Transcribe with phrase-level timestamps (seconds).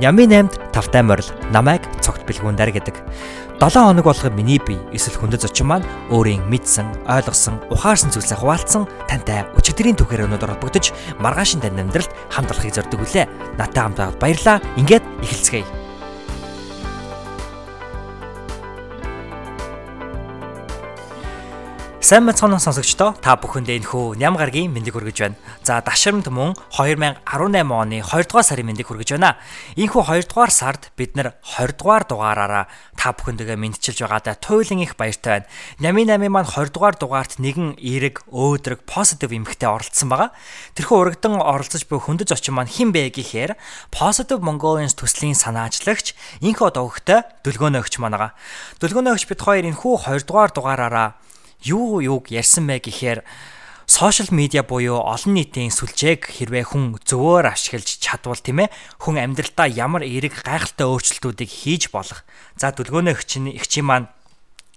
[0.00, 2.96] Нямын 8-д тавтай морил намайг цогт бэлгүүндэр гэдэг.
[3.60, 8.88] 7 хоног болгоо миний бие эсвэл хүндэт зочин маань өөрийн мэдсэн, ойлгосон, ухаарсан зүйлсээ хуваалцсан
[9.06, 13.28] тантай өчигдрийн түүхээр өнөдөр холбогдож маргаашин тань амьдралд хамт олохыг зорддог үлээ.
[13.60, 14.58] Натай хамт баярлаа.
[14.80, 15.81] Ингээд эхэлцгээе.
[22.02, 25.38] Сайн мэцхан сонсогчдоо та бүхэндээ энэхүү ням гаргийн мэндийг хүргэж байна.
[25.62, 27.22] За дашрамт мөн 2018
[27.70, 29.38] оны 2 дугаар сарын мэндийг хүргэж байна.
[29.78, 32.66] Энэхүү 2 дугаар сард бид нэр 20 дугаар дугаараараа
[32.98, 35.50] та бүхэндээ мэдчилж байгаадаа туйлын их баяртай байна.
[35.78, 40.34] Нямын 8 маань 20 дугаар дугаарт нэгэн эерэг өөдрөг позитив эмхтэй оролцсон байгаа.
[40.74, 43.54] Тэрхүү урагдан оролцож буй хөндөж очин маань хэн бэ гэхээр
[43.94, 48.34] Positive Mongolians төслийн санаачлагч инхо догогтой дөлгөөнөө өгч манага.
[48.82, 51.22] Дөлгөөнөө өгч бид хоёр энэхүү 20 дугаар дугаараараа
[51.64, 53.20] юу юуг ярьсан бэ гэхээр
[53.86, 59.68] сошиал медиа буюу олон нийтийн сүлжээг хэрвээ хүн зөвөр ашиглаж чадвал тийм ээ хүн амьдралдаа
[59.68, 62.24] ямар эерэг гайхалтай өөрчлөлтүүдийг хийж болох.
[62.56, 64.08] За дүлгөөнөө өгчин эгчийн маань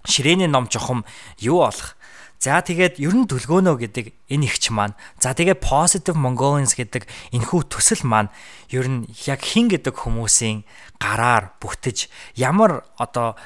[0.03, 1.05] ширээний ном жохом
[1.39, 1.95] юу болох?
[2.39, 4.93] За тэгээд ер нь төлгөөнөө гэдэг энэ ихч маань.
[5.17, 8.29] За тэгээд positive mongolians гэдэг энэхүү төсөл маань
[8.69, 10.67] ер нь яг хин гэдэг хүмүүсийн
[10.99, 13.39] гараар бүтэж ямар одоо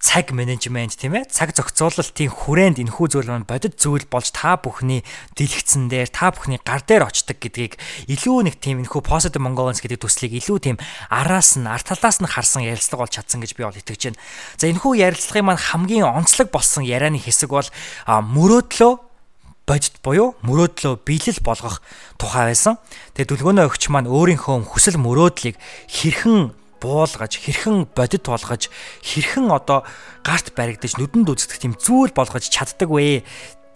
[0.00, 5.04] цаг менежмент тийм ээ цаг зохицуулалтын хүрээнд энэхүү зүйл маань бодит зүйл болж та бүхний
[5.36, 7.76] дэлгэцэн дээр та бүхний гар дээр очдог гэдгийг
[8.08, 10.76] илүү нэг тийм энэхүү positive mongolians гэдэг төслийг илүү тийм
[11.12, 14.20] араас нь арт талаас нь харсан ярилцлага болж чадсан гэж би бол итгэж байна.
[14.56, 17.68] За энэхүү ярилцлагын маань хамгийн онцлог болсон ярианы хэсэг бол
[18.08, 18.92] мөрөөдлөө
[19.68, 21.84] бодит буюу мөрөөдлөө биелэл болгох
[22.16, 22.80] тухай байсан.
[23.14, 25.60] Тэгээ дүлгөөнөө өгч маань өөрийнхөө хүсэл мөрөөдлийг
[25.92, 28.72] хэрхэн буулгаж хэрхэн бодит болгож
[29.04, 29.84] хэрхэн одоо
[30.24, 33.22] гарт баригдаж нүдэнд үзэгдэх тийм зүйл болгож чаддаг вэ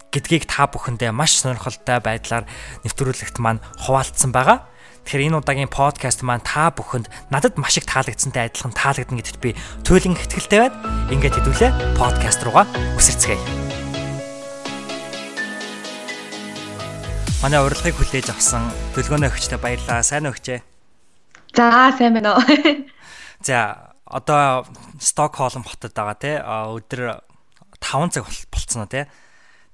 [0.09, 2.49] гэдгийг та бүхэндээ маш сонирхолтой байдлаар
[2.83, 4.65] нэвтрүүлэгт маань хуваалцсан байгаа.
[5.05, 9.53] Тэгэхээр энэ удаагийн подкаст маань та бүхэнд надад маш их таалагдсантай адилхан таалагдана гэдэгт би
[9.85, 10.77] туйлын ихтгэлтэй байна.
[11.13, 12.65] Ингээд хэдүүлээ подкаст руугаа
[12.97, 13.37] үсэрцгээе.
[17.45, 20.01] Манай урилгыг хүлээж авсан төлгөөнөө өгчтэй баярлалаа.
[20.01, 20.65] Сайн өгчээ.
[21.53, 22.41] За сайн байна уу.
[23.45, 24.65] За одоо
[24.99, 27.21] Стокхолм хотод байгаа те өдөр
[27.77, 29.05] 5 цаг болцсон уу те.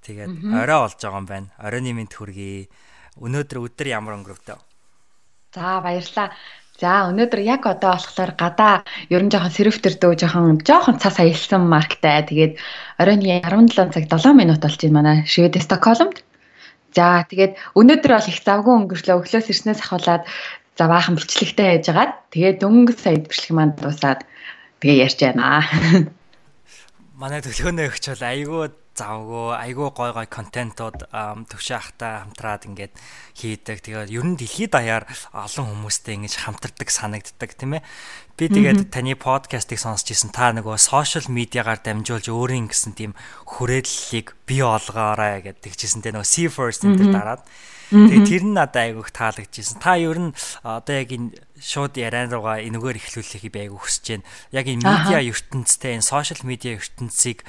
[0.03, 1.47] Тэгээд орой болж байгаа юм байна.
[1.55, 2.67] Оройны мэд хүргэе.
[3.15, 4.59] Өнөөдөр өдөр ямар өнгөрөвдөө?
[5.55, 6.35] За баярлаа.
[6.81, 12.27] За өнөөдөр яг одоо болохоор гадаа ерөн жоохон сэрвтэрдөө жоохон жоохон цас аялсан марктай.
[12.27, 12.59] Тэгээд
[12.99, 16.19] оройны 17 цаг 7 минут болж байна манай Швед Стокхолмд.
[16.91, 20.27] За тэгээд өнөөдөр бол их завгүй өнгөрчлөө өглөөс ирснээс ахуулаад
[20.77, 24.23] За баахан бичлэгтэй хайжгаад тэгээ дөнгөж сая бичлэг маань дуусаад
[24.79, 25.71] тэгээ ярьж байна.
[27.21, 28.59] Манай төлөвнөө өгч бол айгүй
[29.01, 32.93] завгүй айгүй гой гой контентууд төвшөө ахтай хамтраад ингээд
[33.33, 33.81] хийдэг.
[33.81, 37.85] Тэгээд ер нь дэлхийд даяар олон хүмүүстэй ингэж хамтардаг санагддаг тийм ээ.
[38.37, 40.29] Би тэгээд таны подкастыг сонсч ирсэн.
[40.29, 43.17] Та нөгөө сошиал медиагаар дамжуулж өөрийн гэсэн тийм
[43.49, 46.05] хүрээллийг бий олгоорой гэдэг тэгжсэн.
[46.05, 47.41] Тэгээ нөгөө see first энэ дараад
[47.91, 49.83] Тэгээ тэр нь надад айгүйх таалагдчихсэн.
[49.83, 50.31] Та ер нь
[50.63, 54.27] одоо яг энэ шууд яриан руугаа энэгээр эхлүүлэхийг би айгүйх хүсэж байна.
[54.55, 57.43] Яг энэ медиа ертөнцтэй энэ сошиал медиа ертөнцийг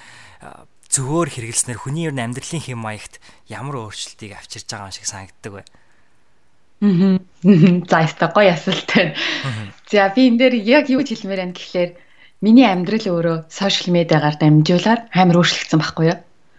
[0.92, 5.53] зөвөр хэрэглэснээр хүний ер нь амьдралын хэм маягт ямар өөрчлөлтийг авчирж байгаа юм шиг санагддаг
[5.56, 5.64] бай.
[6.84, 7.19] Аа.
[7.88, 9.16] За яста гоё асуултаа.
[9.88, 11.91] За би энэ дээр яг юу хэлмээр байна гэхлээр
[12.44, 16.19] миний амьдрал өөрөө сошиал медиагаар дамжуулаад амар өөрчлөгдсөн байхгүй юу?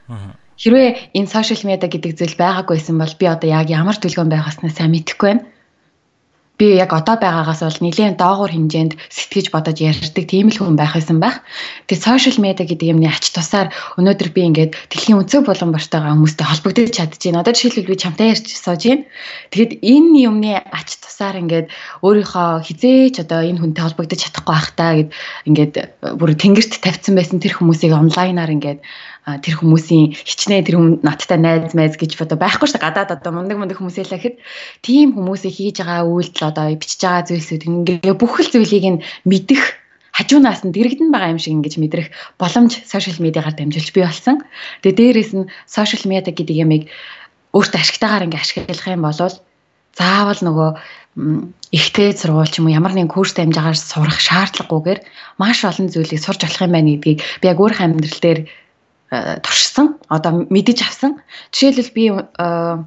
[0.10, 0.34] Аа
[0.64, 4.70] Хэрвээ энэ сошиал медиа гэдэг зүйл байгаагүйсэн бол би одоо яг ямар төлгөөн байх аснаа
[4.70, 5.44] сайн мэдэхгүй байна.
[6.58, 10.94] Би яг одоо байгаагаас бол нэлээд доогуур хэмжээнд сэтгэж бодож ярьдаг тийм л хүн байх
[10.94, 11.42] байсан байх.
[11.90, 16.46] Тэгээ сошиал медиа гэдэг юмны ач тусаар өнөөдөр би ингээд дэлхийн өнцөг болон бартайгаа хүмүүстэй
[16.46, 17.42] холбогдож чадчихээн.
[17.42, 19.10] Одоо жишээлбэл би чамтай ярьж сууж байна.
[19.50, 21.68] Тэгэд энэ юмны ач тусаар ингээд
[22.06, 25.10] өөрийнхөө хизээч одоо энэ хүнтэй холбогдож чадахгүй байх таа гэд
[25.50, 25.74] ингээд
[26.22, 28.80] бүр тэнгэрт тавьсан байсан тэр хүмүүсийг онлайнаар ингээд
[29.24, 33.56] тэр хүмүүсийн хичнээн тэр хүн надтай найз майз гэж одоо байхгүй шүү гадаад одоо мундаг
[33.56, 34.36] мундаг хүмүүсээ л гэхэд
[34.84, 39.80] тийм хүмүүсийг хийж байгаа үйлдэл одоо бичиж байгаа зүйлсүүд ингээ бүх л зүйлийг нь мэдэх
[40.12, 44.44] хажуунаас нь дэрэгдэн байгаа юм шиг ингэж мэдрэх боломж сошиал медиагаар дамжуулж бий болсон.
[44.84, 46.84] Тэгээ дээрэс нь сошиал медиа гэдэг ямыг
[47.56, 49.18] өөртөө ашигтайгаар ингээ ашиглах юм бол
[49.98, 50.70] заавал нөгөө
[51.70, 55.00] ихтэй сургууль ч юм уу ямар нэгэн курс дамжаагаар сурах шаардлагагүйгээр
[55.38, 58.40] маш олон зүйлийг сурч болох юм байна гэдгийг би яг өөрийнхөө амьдрал дээр
[59.46, 61.22] туршсан одоо мэдэж авсан.
[61.54, 62.78] Жишээлбэл би э,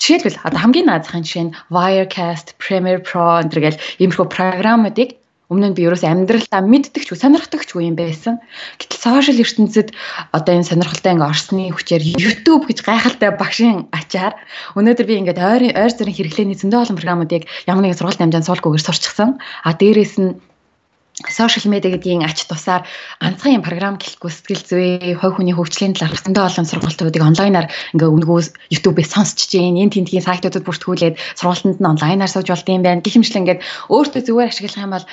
[0.00, 5.22] жишээлбэл одоо хамгийн наазахын жишээ нь Wirecast, Premiere Pro гэл иймэрхүү програмуудыг
[5.52, 8.40] Өмнө нь би ерөөс амьдралдаа мэддэг ч үгүй сонирхдаг ч үгүй юм байсан.
[8.80, 9.92] Гэтэл сошиал ертөнцид
[10.32, 14.32] одоо энэ сонирхолтой ингээ орсны хүчээр YouTube гэж гайхалтай багшийн ачаар
[14.80, 18.86] өнөөдөр би ингээд ойр ойр зэрэг хэрэглээний зөндөө олон програмуудыг ямар нэгэн сургалт амжаанд суулгүйгээр
[18.88, 19.30] сурчсан.
[19.68, 20.40] А дээрээс нь
[21.20, 22.88] сошиал медиа гэдгийн ач тусаар
[23.20, 24.88] ганцхан юм програм гэлэхгүй сэтгэл зүй,
[25.20, 28.40] хувь хүний хөгжлийн талаар зөндөө олон сургалтуудыг онлайнаар ингээ өнгөө
[28.72, 33.04] YouTube-ээс сонсч чинь энэ тентгийн сайтуудад бүртгүүлээд сургалтанд нь онлайнаар сууж болд юм байна.
[33.04, 33.60] Гэх юмшил ингээд
[33.92, 35.06] өөртөө зүгээр ашиглах юм бол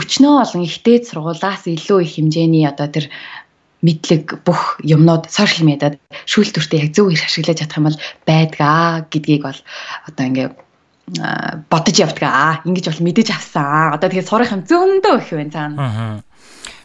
[0.00, 3.06] өчнөө олон ихтэй сургуулаас илүү их хэмжээний одоо тэр
[3.86, 5.94] мэдлэг бүх юмнууд сошиал медиад
[6.26, 9.60] шүүлтүртээ яг зөв их ашиглаж чадах юм бол байдгаа гэдгийг бол
[10.08, 10.48] одоо ингээ
[11.06, 13.94] бодож явдаг аа ингэж бол мэдэж авсан.
[13.94, 16.22] Одоо тэгээ сурах юм зөндөө их байна цаана.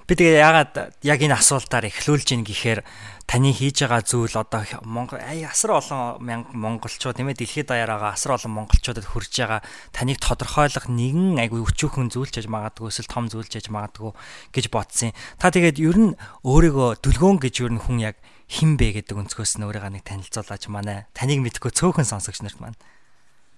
[0.06, 2.84] Би тэгээ ягаад яг энэ асуултаар эхлүүлж ийн гэхээр
[3.26, 8.14] таны хийж байгаа зүйл одоо Монгол асар олон мянга монголчууд тийм ээ дэлхийд даяар байгаа
[8.20, 9.64] асар олон монголчуудад хүрж байгаа
[9.96, 14.12] таныг тодорхойлох нэгэн айгүй өчүүхэн зүйлч яж магадгүй эсвэл том зүйлч яж магадгүй
[14.52, 15.16] гэж бодсон.
[15.40, 18.20] Та тэгээд ер нь өөрийгөө дүлгөөн гэж ер нь хүн яг
[18.52, 21.08] хин бэ гэдэг өнцгөөс нь өөрийгөө нэг танилцуулаач манай.
[21.16, 22.76] Таныг мэдгүй цөөхөн сонсогч нарт маань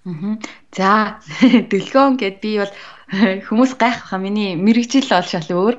[0.03, 1.19] За
[1.71, 2.73] дэлгөөн гэд би бол
[3.47, 5.75] хүмүүс гайхах миний мэрэгжил бол шал өөр.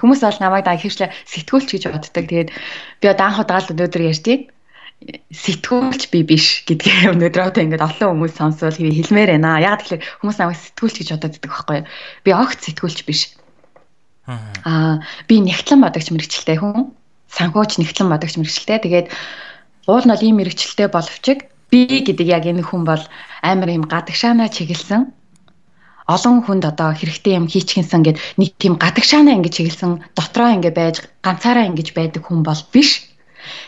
[0.00, 2.24] Хүмүүс бол намайг даа хэршлээ сэтгүүлч гэж боддог.
[2.26, 4.48] Тэгээд би одоо анх удаал өнөөдөр ярьдیں۔
[5.34, 9.60] сэтгүүлч би биш гэдгээ өнөөдөр одоо ингээд олон хүмүүс сонсвол хэлмээр байна.
[9.60, 11.86] Яг тэгэхээр хүмүүс намайг сэтгүүлч гэж боддог байхгүй юу?
[12.24, 13.20] Би огт сэтгүүлч биш.
[14.26, 16.94] Аа би нэгтлэн бодогч мэрэгчлээ хүн.
[17.28, 18.78] Санхүүч нэгтлэн бодогч мэрэгчлээ.
[18.86, 19.06] Тэгээд
[19.90, 23.00] уул нь ийм мэрэгчлээ боловч би гэдэг яг энэ хүн бол
[23.40, 25.08] амар юм гадагшаанаа чиглэсэн.
[26.04, 31.00] Олон хүнд одоо хэрэгтэй юм хийчихсэн гэд нэг тийм гадагшаанаа ингэж чиглэсэн дотроо ингэ байж
[31.24, 33.08] ганцаараа ингэж байдаг хүн бол биш.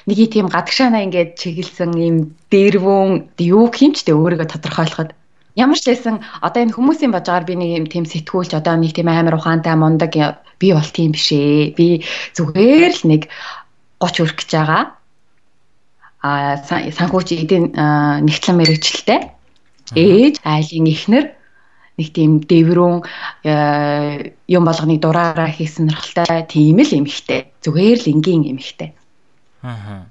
[0.04, 2.16] Нэг тийм гадагшаанаа ингэж чиглэсэн юм
[2.52, 5.16] дээрвүүн юу хэмчтэй өөрийгөө тодорхойлоход.
[5.56, 9.08] Ямар ч лсэн одоо энэ хүмүүсийн бажгаар би нэг юм тийм сэтгүүлч одоо нэг тийм
[9.08, 10.12] амар ухаантай мундаг
[10.60, 11.72] би бол тийм биш ээ.
[11.78, 12.04] Би
[12.36, 13.22] зүгээр л нэг
[14.02, 14.82] 30 хүрэх гэж байгаа
[16.24, 17.76] санхүүч эдийн
[18.24, 19.20] нэгтлэн мэрэгчлээ
[19.92, 21.26] ээж айлын ихнэр
[22.00, 23.04] нэг тийм дэврүүн
[24.48, 28.90] юм болгоныг дураараа хийсэн сонирхолтой тийм л эмхтэй зүгээр л энгийн эмхтэй
[29.60, 30.08] аа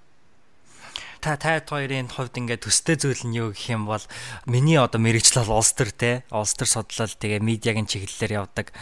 [1.23, 4.03] та тайд хоёрын хувьд ингээд төстэй зүйл нь юу гэх юм бол
[4.43, 8.75] миний одоо мэрэгчлэл улс төр те улс төр судлал тэгээ медиагийн чиглэлээр явдаг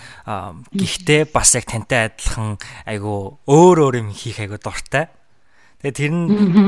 [0.73, 2.57] гэхдээ бас яг тантай адилхан
[2.89, 5.13] айгу өөр өөр юм хийх айгу дуртай
[5.81, 6.25] Тэгээ тэр нь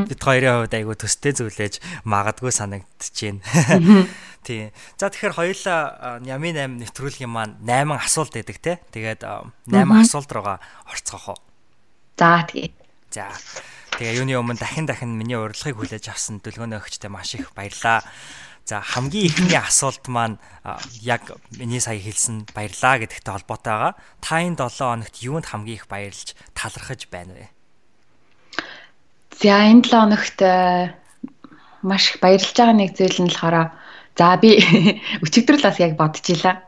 [0.10, 1.74] бид хоёрын хувьд айгүй төстэй зүйлээж
[2.10, 3.38] магадгүй санагдчихээн.
[4.44, 4.74] Тийм.
[4.98, 8.82] За тэгэхээр хоёулаа Ямин 8 нэвтрүүлгийн маань 8 асуулт байдаг те.
[8.92, 10.58] Тэгээд 8 асуулт руугаа
[10.90, 11.40] орцгоох уу.
[12.18, 12.74] За тэгээ.
[13.14, 13.30] За.
[14.02, 18.02] Тэгээ юуны өмнө дахин дахин миний урилгыг хүлээж авсан дөлгөөний өгчтэй маш их баярлаа.
[18.66, 20.42] За хамгийн ихний асуулт маань
[21.06, 23.94] яг миний сая хэлсэн баярлаа гэдэгтэй холбоотой байгаа.
[24.18, 27.53] Та энэ 7 хоногт юунд хамгийн их баярлж талархаж байна вэ?
[29.42, 30.94] За энэ 7 хоногт э,
[31.82, 33.74] маш их баярлж байгаа нэг зүйл нь болохоор
[34.18, 34.62] за би
[35.26, 36.62] өчигдөр л бас яг бодож илаа.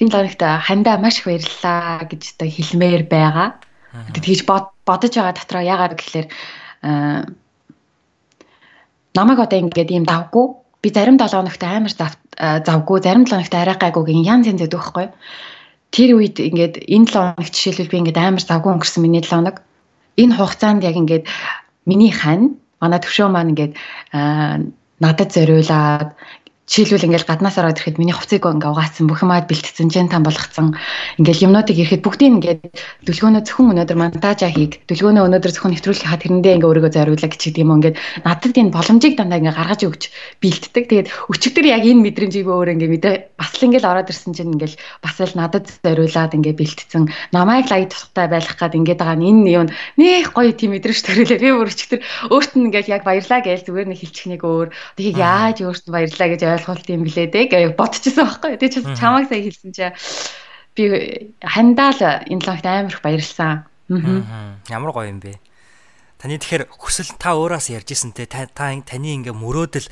[0.00, 3.48] Энэ 7 хоногт хандаа маш их баярлалаа гэж одоо хэлмээр байгаа.
[4.12, 4.44] Тэгж
[4.84, 7.22] бодож байгаа дотроо яагаад гэхэлэр э,
[9.16, 10.46] намайг одоо ингээд ийм давгүй
[10.82, 14.60] би зарим 7 хоногт амар э, завгүй зарим 7 хоногт арай гайгүй гин янз янз
[14.60, 15.06] байдаг байхгүй.
[15.90, 19.56] Тэр үед ингээд энэ 7 хоногт жишээлбэл би ингээд амар завгүй өнгөрсөн миний 7 хоног
[20.20, 21.24] энэ хугацаанд яг ингээд
[21.86, 23.72] миний хань манай төвшөө маань ингээд
[25.00, 26.08] надад зориулаад
[26.66, 30.74] Жишээлбэл ингээл гаднаас ороод ирэхэд миний хувцыг ингээ угаацсан бүх юмад бэлтгэсэн, жин там болгоцсон.
[31.14, 32.60] Ингээл юмнуудыг ирэхэд бүгдийг ингээд
[33.06, 34.82] дүлгөөнөө зөвхөн өнөөдөр монтажа хийг.
[34.90, 37.96] Дүлгөөнөө өнөөдөр зөвхөн нэвтрүүлэх хаа тэрэндээ ингээ өөрийгөө зориулаа гэж гэдэг юм ингээд
[38.26, 40.02] надад энэ боломжийг дандаа ингээ гаргаж өгч
[40.42, 40.84] бэлтдэг.
[40.90, 44.74] Тэгээд өчигдөр яг энэ мэдрэмжийг өөр ингээ мэдээ бас л ингээл ороод ирсэн чинь ингээл
[45.06, 47.06] бас л надад зориулаад ингээ бэлтцэн.
[47.30, 51.38] Намайг лайк тустай байх гад ингээд байгаа энэ юм нэх гоё тийм мэдрэмж төрүүлээ.
[51.38, 52.00] Би өөр өчигдөр
[52.34, 54.68] өөрт нь ингээл яг баярлаа гэж зүгээр нэг хэлчих нэг өөр.
[54.98, 58.56] Тэгээд яаж өөрт нь баярлаа гэж ойлголт юм блэ дээ гэж бодчихсон байхгүй.
[58.56, 59.86] Тэгээ чи чамайг сая хэлсэн чи
[60.76, 60.84] би
[61.40, 63.64] хандаал энэ лагт амар их баярлсан.
[64.68, 65.38] Ямар гоё юм бэ?
[66.16, 69.88] Таны тэгэхээр хүсэл та өөрөөс ярьжсэн те та таны ингээ мөрөөдөл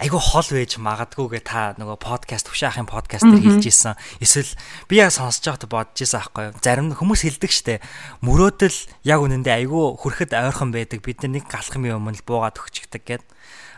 [0.00, 4.00] айгүй хол байж магадгүйгээ та нөгөө подкаст хөшаахын подкаст дээр хэлж исэн.
[4.24, 4.48] Эсвэл
[4.88, 6.56] би яг сонсож байхад бодож исэн аахгүй юу.
[6.64, 7.84] Зарим хүмүүс хэлдэг штэ.
[8.24, 11.04] Мөрөөдөл яг үнэндээ айгүй хүрхэд ойрхон байдаг.
[11.04, 13.28] Бид нар нэг галхам юм өмнө буугаад өгчдөг гэдэг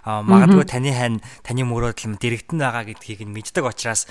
[0.04, 4.10] магадгүй таны хань таны мөрөөдөл дэрэгдэн байгаа гэдгийг нь мэддэг учраас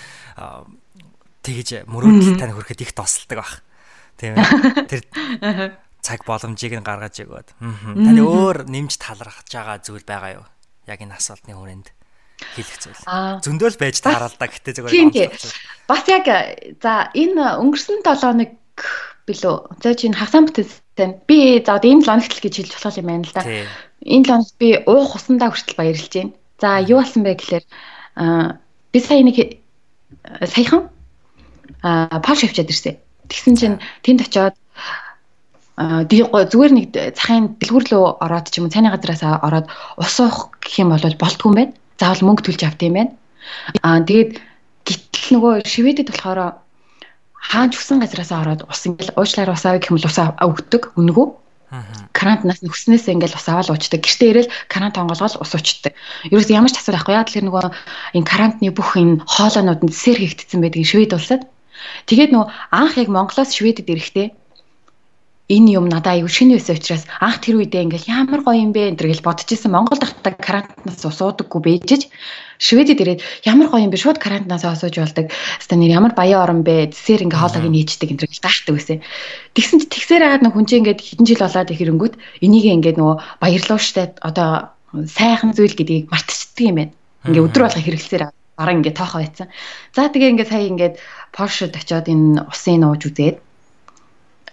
[1.44, 3.52] тэгж мөрөөдөл тань хүрэхэд их тосолдог баг.
[4.16, 4.46] Тийм ээ.
[4.92, 5.02] Тэр
[6.02, 7.48] цаг боломжийг нь гаргаж өгөөд.
[7.60, 10.46] Таны өөр нэмж талархаж байгаа зүйл байгаа юу?
[10.88, 11.88] Яг энэ асуултны хүрээнд.
[12.58, 13.02] хэлэх зүйл.
[13.46, 14.92] Зөндөөл байж да гэтээ зүгээр.
[14.92, 15.30] Тийм тийм.
[15.86, 16.26] Бас яг
[16.82, 18.52] за энэ өнгөрсөн 7 хоног
[19.30, 19.56] билүү.
[19.82, 20.50] За чинь хагасаа
[21.02, 21.26] бүтээсэн.
[21.28, 23.44] Би за энэ 7 хоногт л гэж хэлж болох юм байна л да.
[24.06, 26.32] Энэ 7 хоногт би уух усандаа хүртэл баярлж байна.
[26.62, 27.66] За юу болсон бэ гэхээр
[28.94, 29.38] би сая нэг
[30.46, 30.90] саяхан
[31.82, 32.98] паш авчаад ирсэн.
[33.30, 34.56] Тэгсэн чинь тэнд очиод
[35.82, 39.66] зүгээр нэг цахын дэлгүүр рүү ороод ч юм уу цайны газраас ороод
[39.98, 41.74] ус уух гэх юм бол болтгүй юм байна.
[41.98, 43.12] Заавал мөнгө төлж авт юм байна.
[43.82, 44.38] Аа тэгээд
[44.86, 46.62] гítэл нөгөө шивэдэд болохоор
[47.42, 51.28] хаанч хүсэн газраас ороод ус ингээл уучлаар ус авъя гэх юм бол ус өгдөг өнгөө.
[52.14, 54.04] Карантнаас нүснээс ингээл ус аваад уучдаг.
[54.04, 55.94] Гэртээ ирээл карант онголгол ус уучдаг.
[56.30, 57.66] Ерөөс ямар ч асуудал байхгүй яа тэгэхээр нөгөө
[58.20, 61.42] энэ карантны бүх энэ хоолойнууд нь сэр хийгдсэн байдаг швед улсад.
[62.06, 64.28] Тэгээд нөгөө анх яг Монголоос шведэд ирэхдээ
[65.52, 68.96] энэ юм надад аюу шинэ байсан учраас анх тэр үедээ ингээл ямар гоё юм бэ
[68.96, 72.08] энэ гэж бодож исэн Монгол дахтаа карантинаас усуудаггүй бэжж
[72.62, 75.34] Шведэд ирээд ямар гоё юм бэ шууд карантинаас осоож болдог.
[75.34, 78.98] Хаста нэр ямар баян орон бэ тэсээр ингээ хоолойг нээждэг энэ гэж гайхдаг байсан.
[79.58, 82.16] Тэгсэн чи тэгсээр хагаад нэг хүн чинь ингээд хэдэн жил болоод их хэрэнгүүт
[82.46, 86.94] энийг ингээд нөгөө баярлуу штэ одоо сайхан зүйл гэдгийг мартчихдаг юм байна.
[87.26, 89.48] Ингээ өдөр болго хэрэглэсээр баран ингээ тоохоо байцсан.
[89.98, 90.96] За тэгээ ингээ сая ингээд
[91.34, 93.42] Польшид очиод энэ усын нууж үзээд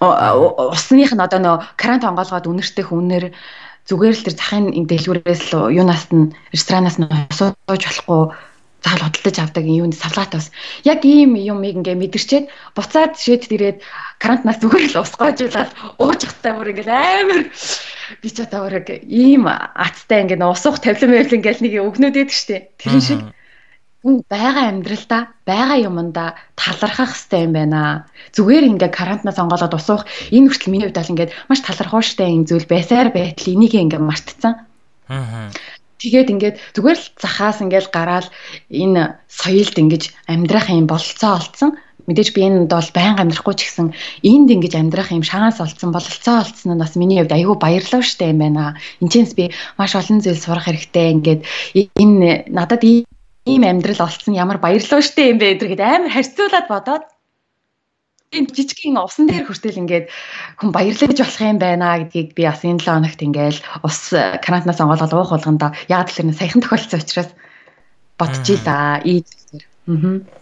[0.01, 3.25] усных нь одоо нөө карант онгоолгоод үнэртэй хүнээр
[3.89, 8.23] зүгээр л тэр захын дэлгүүрээс л юунаас нь ресторанаас нь сууж болохгүй
[8.85, 10.51] заал хөдөлж авдаг юунд савлаатай бас.
[10.85, 12.47] Яг ийм юмыг ингээ мэдэрчээд
[12.79, 13.83] буцаад шийд ирээд
[14.23, 17.41] карантинаас зүгээр л усгаажуулаад ууж хаттай бүр ингээ амар
[18.23, 22.71] би ч одоо бүр ийм аттай ингээ усуух тавлан мэвлэн гэл нэг өгнөд байдаг штэ.
[22.79, 23.21] Тэрэн шиг
[24.03, 28.07] хүн байгаа амьдралдаа байгаа юмдаа талархах хэрэгтэй юм байна.
[28.31, 32.67] Зүгээр ингээ карантинаас онгоолоод усуух энэ хүртэл миний хувьд бол ингээд маш талархууштай юм зүйл
[32.71, 34.55] байсаар байтал энийг ингээ мартцсан.
[35.11, 35.51] Аа.
[35.99, 38.31] Тэгээд ингээд зүгээр л захаас ингээл гараад
[38.71, 41.75] энэ соёлд ингэж амьдрах юм бололцоо олцсон.
[42.07, 46.47] Мэдээж би энд бол байнга амьдрахгүй ч гэсэн энд ингэж амьдрах юм шанс олцсон бололцоо
[46.47, 48.79] олцсон нь бас миний хувьд айгүй баярлалаа штэ юм байна.
[49.03, 51.19] Энд би маш олон зүйл сурах хэрэгтэй.
[51.19, 51.41] Ингээд
[51.99, 53.05] энэ надад ийм
[53.65, 57.05] амьдрал олцсон ямар баярлалаа штэ юм бэ гэдэргээд амар харьцуулаад бодоод
[58.37, 60.07] энэ жижигхэн усан дээр хүртэл ингээд
[60.61, 64.13] хүн баярлаж болох юм байна гэдгийг би бас энэ 7 хоногт ингээл ус
[64.45, 67.31] карантинаас онгоолгол уух болгонда яг тэр саяхан тохиолдсон учраас
[68.21, 69.01] бодчихъя.
[69.09, 69.65] Ийм зэрэг.
[69.89, 70.38] Аа.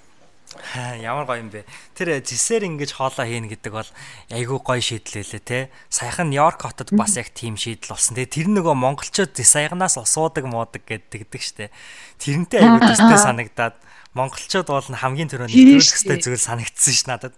[1.00, 1.64] Ямар гоё юм бэ.
[1.94, 3.90] Тэр зисээр ингэж хоолоо хийнэ гэдэг бол
[4.32, 5.60] айгүй гоё шийдэл лээ те.
[5.88, 8.16] Саяхан Нью-Йорк хотод бас яг тийм шийдэл болсон.
[8.16, 11.70] Тэгээ тэр нөгөө монголчууд саяганаас усуудаг муудаг гэдэг штэ.
[12.18, 13.76] Тэрнтэй айгүй төстэй санагдаад
[14.16, 17.34] монголчууд бол хамгийн түрүү нэвтрүүлэх хэвээр зүйл санагдсан ш надад.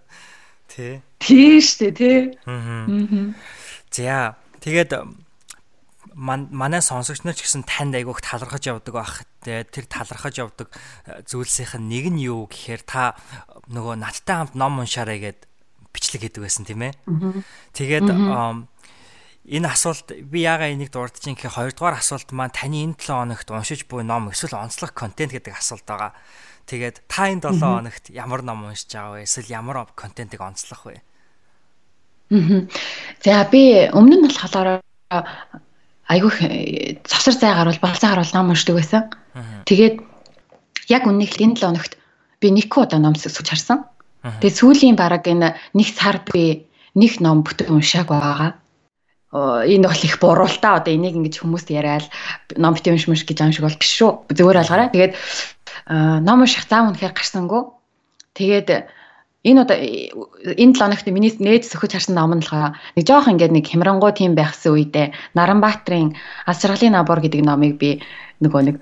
[0.71, 1.03] Тэ.
[1.19, 2.17] Тийм штэ тий.
[2.47, 3.35] Аа.
[3.91, 4.95] За тэгээд
[6.19, 9.23] манай сонсогч нар ч гэсэн танд айгүйх талархаж явдаг байх.
[9.39, 10.67] Тэр талархаж явдаг
[11.07, 13.15] э, зүйлсийнх нь нэг нь юу гэхээр та
[13.71, 15.47] нөгөө надтай хамт ном уншаарай гэд
[15.95, 16.93] бичлэг хийдэг байсан тийм ээ.
[17.71, 18.11] Тэгээд
[19.49, 23.47] энэ асуулт би яагаад энийг дурдж ин гэхээр хоёрдугаар асуулт маань таны энэ 7 хоногт
[23.49, 26.13] уншиж буй ном эсвэл онцлог контент гэдэг асуулт байгаа.
[26.67, 29.25] Тэгээд та энэ 7 хоногт ямар ном уншиж байгаа вэ?
[29.25, 31.01] Эсвэл ямар контентыг онцлох вэ?
[33.25, 34.83] За би өмнө нь болохоор
[36.09, 39.13] айгүй завсар зай гарвал балцаа гарвал ном уншдаг байсан.
[39.69, 40.01] Тэгээд
[40.89, 41.93] яг л энэ 7 өнөгт
[42.41, 43.85] би нэг удаа ном сүсгэж харсан.
[44.41, 46.65] Тэгээд сүүлийн бараг энэ нэг сар би
[46.97, 48.57] нэг ном бүтэн уншааг байгаа.
[49.69, 52.09] Энэ бол их буруу л та одоо энийг ингэж хүмүүст яриад
[52.57, 54.33] ном бүтэн уншмаш гэж аим шиг бол биш шүү.
[54.33, 54.89] Зүгээр алгаараа.
[54.89, 55.13] Тэгээд
[56.25, 57.61] ном унших зам үнэхээр гарсангүй.
[58.33, 58.67] Тэгээд
[59.47, 63.55] энэ одоо энэ 7 хоногт миний нээж сөхөж харсан ном нь болохоор нэг жоох ингээд
[63.55, 68.03] нэг хямрангуй тийм байхсан үедээ Наранбаатрын Аз жаргалын набор гэдэг номыг би
[68.43, 68.75] нөгөө нэг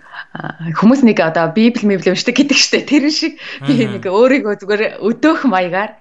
[0.77, 2.89] хүмүүс нэг одоо библ мибл уншдаг гэдэг штэ.
[2.89, 5.97] Тэр шиг би нэг өөрийгөө зүгээр өдөөх маягаар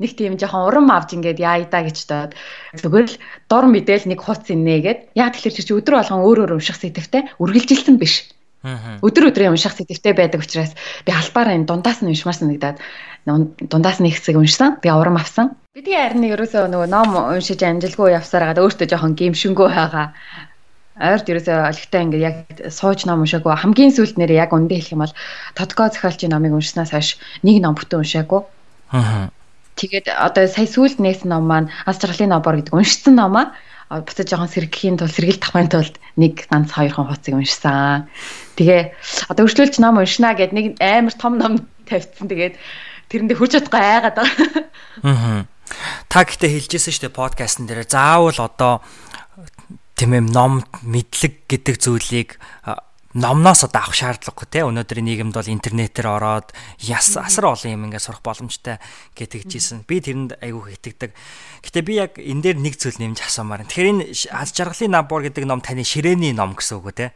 [0.00, 2.32] нэг тийм жоохон урам авч ингээд яа да гэж доод
[2.78, 3.16] зүгээр л
[3.50, 7.98] дор мэдээл нэг хуц инээгээд яг тэгэхээр чи өдөр болгон өөр өөр унших сэтгэвтэй үргэлжилсэн
[7.98, 8.30] биш
[8.66, 10.74] Өдөр өдрийн унших сэтгэвтэй байдаг учраас
[11.06, 12.82] би албаараа энэ дундаас нь уншмаар санагдаад
[13.24, 14.82] дундаас нь их хэсэг уншсан.
[14.82, 15.54] Би урам авсан.
[15.70, 20.10] Бидний харин ерөөсөө нөгөө ном уншиж амжилгүй явсаар хагаад өөртөө жоохон гимшингөө байгаа.
[20.98, 22.36] Ойрт ерөөсөө олигтой ингээд яг
[22.74, 23.54] сууж ном уншаагүй.
[23.54, 25.14] Хамгийн сүүлд нэр яг үндэ хэлэх юм бол
[25.54, 28.42] Тодко зохиолчийн номыг уншснаас хойш нэг ном бүтэн уншаагүй.
[28.90, 29.30] Аа.
[29.78, 33.54] Тэгээд одоо сая сүүлд нээсэн ном маань Аз жаргалын нобор гэдэг уншсан номаа
[33.88, 38.10] буцаж жоохон сэргэхийн тулд сэргийл тахмын тулд нэг ганц хоёр хон хуцыг уншсан.
[38.58, 38.82] Тэгээ
[39.30, 42.26] одоо өршлүүлж ном уншина гэд нэг амар том ном тавьчихсан.
[42.26, 42.58] Тэгээд
[43.06, 44.66] тэрэндээ хүрч чадахгүй айгаад байгаа.
[45.06, 45.46] Аа.
[46.10, 48.82] Та гэхдээ хэлжсэн шүү дээ подкастн дээр заавал одоо
[49.94, 52.40] тийм ээ ном мэдлэг гэдэг зүйлийг
[53.14, 56.52] номноос одоо авах шаардлагагүй те өнөөдрийн нийгэмд бол интернетээр ороод
[56.84, 58.78] яс асар олон юм ингээд сурах боломжтой
[59.16, 59.88] гэтгэжсэн.
[59.88, 61.10] Би тэрэнд айгүй итгэдэг.
[61.64, 63.64] Гэтэ би яг энэ дээр нэг зүйл нэмж асуумаар.
[63.64, 67.06] Тэгэхээр энэ аз жаргалын набор гэдэг ном таны ширээний ном гэсэн үг үү те?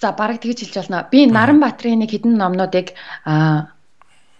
[0.00, 1.06] За бараг тэгж хэлж болно.
[1.10, 2.92] Би Наранбаатарын нэг хідэн номнуудыг
[3.24, 3.72] а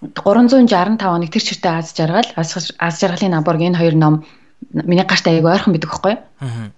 [0.03, 4.25] 365 хоног тэр чиртээ аз жаргал аз жаргалын наборг энэ хоёр ном
[4.73, 6.15] миний гартаа айгүй ойрхон бидэг байхгүй?
[6.41, 6.71] Аа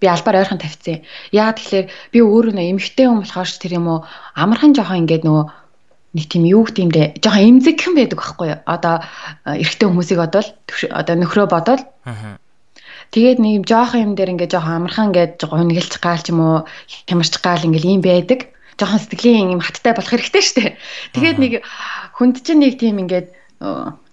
[0.00, 1.02] би албаар ойрхон тавьчихсан.
[1.32, 3.98] Яа тэгэхээр би өөрөө нөө эмхтэй хүн болохоор ч тэр юм уу
[4.38, 5.44] амархан жоохон ингээд нөгөө
[6.14, 8.50] нэг тийм юу гэдэг юм дэ жоохон эмзэгхэн байдаг байхгүй?
[8.62, 8.94] Одоо
[9.42, 10.48] эрэгтэй хүмүүсийг бодвол
[10.94, 11.82] одоо нөхрөө бодвол
[13.14, 16.58] Тэгээд нэг жоохон юм дээр ингээд жоохон амархан ингээд гунгэлж гаал ч юм уу
[17.08, 18.40] хямарч гаал ингээд юм байдаг.
[18.76, 20.70] Жоохон сэтгэлийн юм хаттай болох хэрэгтэй шүү дээ.
[21.16, 21.52] Тэгээд нэг
[22.20, 23.32] хүнд чинь нэг тийм ингээд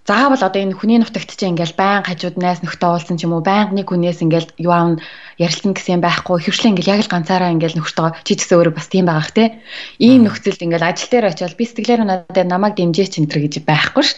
[0.06, 3.42] заавал одоо энэ хүний нутагт чинь ингээл байн хажууд найс нөхдөд уулсан ч юм уу
[3.42, 5.02] байнга нэг хүнээс ингээл юу аав
[5.34, 6.46] ярилцсан гэсэн байхгүй.
[6.46, 9.58] Хөвшлэн ингээл яг л ганцаараа ингээл нөхдөд чи гэсэн өөрөө бас тийм байгаах те.
[9.98, 14.04] Ийм нөхцөлд ингээл ажил дээр очиод би сэтгэлээр надад намайг дэмжээч энэ төр гэж байхгүй
[14.06, 14.14] ш.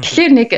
[0.00, 0.50] Тэгэхээр нэг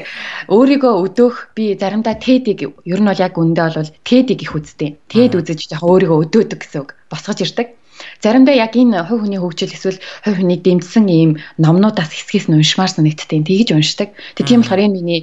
[0.47, 5.35] өөрийгөө өдөөх би заримдаа тедийг ер нь бол яг үндэ бол тедийг их үздэг тед
[5.35, 6.94] үзэж яг өөрийгөө өдөөдөг гэсэн үг.
[7.11, 7.75] Босгож ирдэг
[8.19, 12.91] Заримдаа яг энэ хувь хүний хөгжил эсвэл хувь хүнийг дэмжсэн ийм номнуудаас хэсгээс нь уншмаар
[12.91, 14.11] санагдтыг тэгж уншдаг.
[14.35, 15.21] Тэг тийм болохоор энэ миний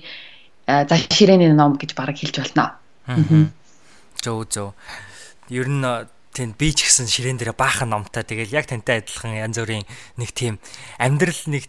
[0.64, 2.80] за ширээний ном гэж бараг хэлж болно.
[4.24, 4.72] Зөө зөө.
[5.52, 5.84] Ер нь
[6.32, 8.24] тийм би ч гэсэн ширээн дээр баахан номтой.
[8.24, 10.60] Тэгэл яг тантай адилхан янз бүрийн нэг тийм
[10.96, 11.68] амьдрал нэг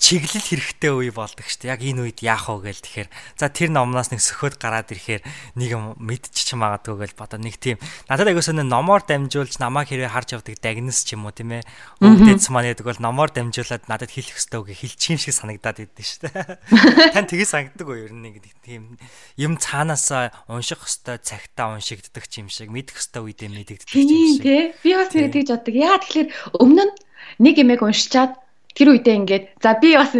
[0.00, 1.72] чиглэл хэрэгтэй үе болдог шүү дээ.
[1.76, 5.22] Яг энэ үед яах вэ гээл тэгэхээр за тэр номноос нэг сөхөд гараад ирэхээр
[5.60, 7.76] нэг юм мэдчих магадгүй гээл бодоо нэг тийм
[8.08, 11.68] надад агаас өнө номоор дамжуулж намайг хэрэг харж явдаг дагнас ч юм уу тийм ээ.
[12.00, 16.00] Өвдөц маань гэдэг бол номоор дамжуулаад надад хэлэх ёстой үг хэлчих юм шиг санагдаад идэв
[16.00, 17.12] шүү дээ.
[17.14, 18.96] Тань тгий санагддаг уу ер нь нэг тийм
[19.36, 20.08] юм цаанаас
[20.48, 24.40] унших ёстой цагтаа уншигддаг юм шиг мэдэх ёстой үедээ мэдэгддэг юм шиг.
[24.40, 24.62] Тийм тий.
[24.80, 25.74] Би бас нэг тэгж боддог.
[25.76, 26.94] Яа тэгэхээр өмнө нь
[27.44, 28.32] нэг юмэг уншичаад
[28.74, 30.14] тэр үедээ ингээд за би бас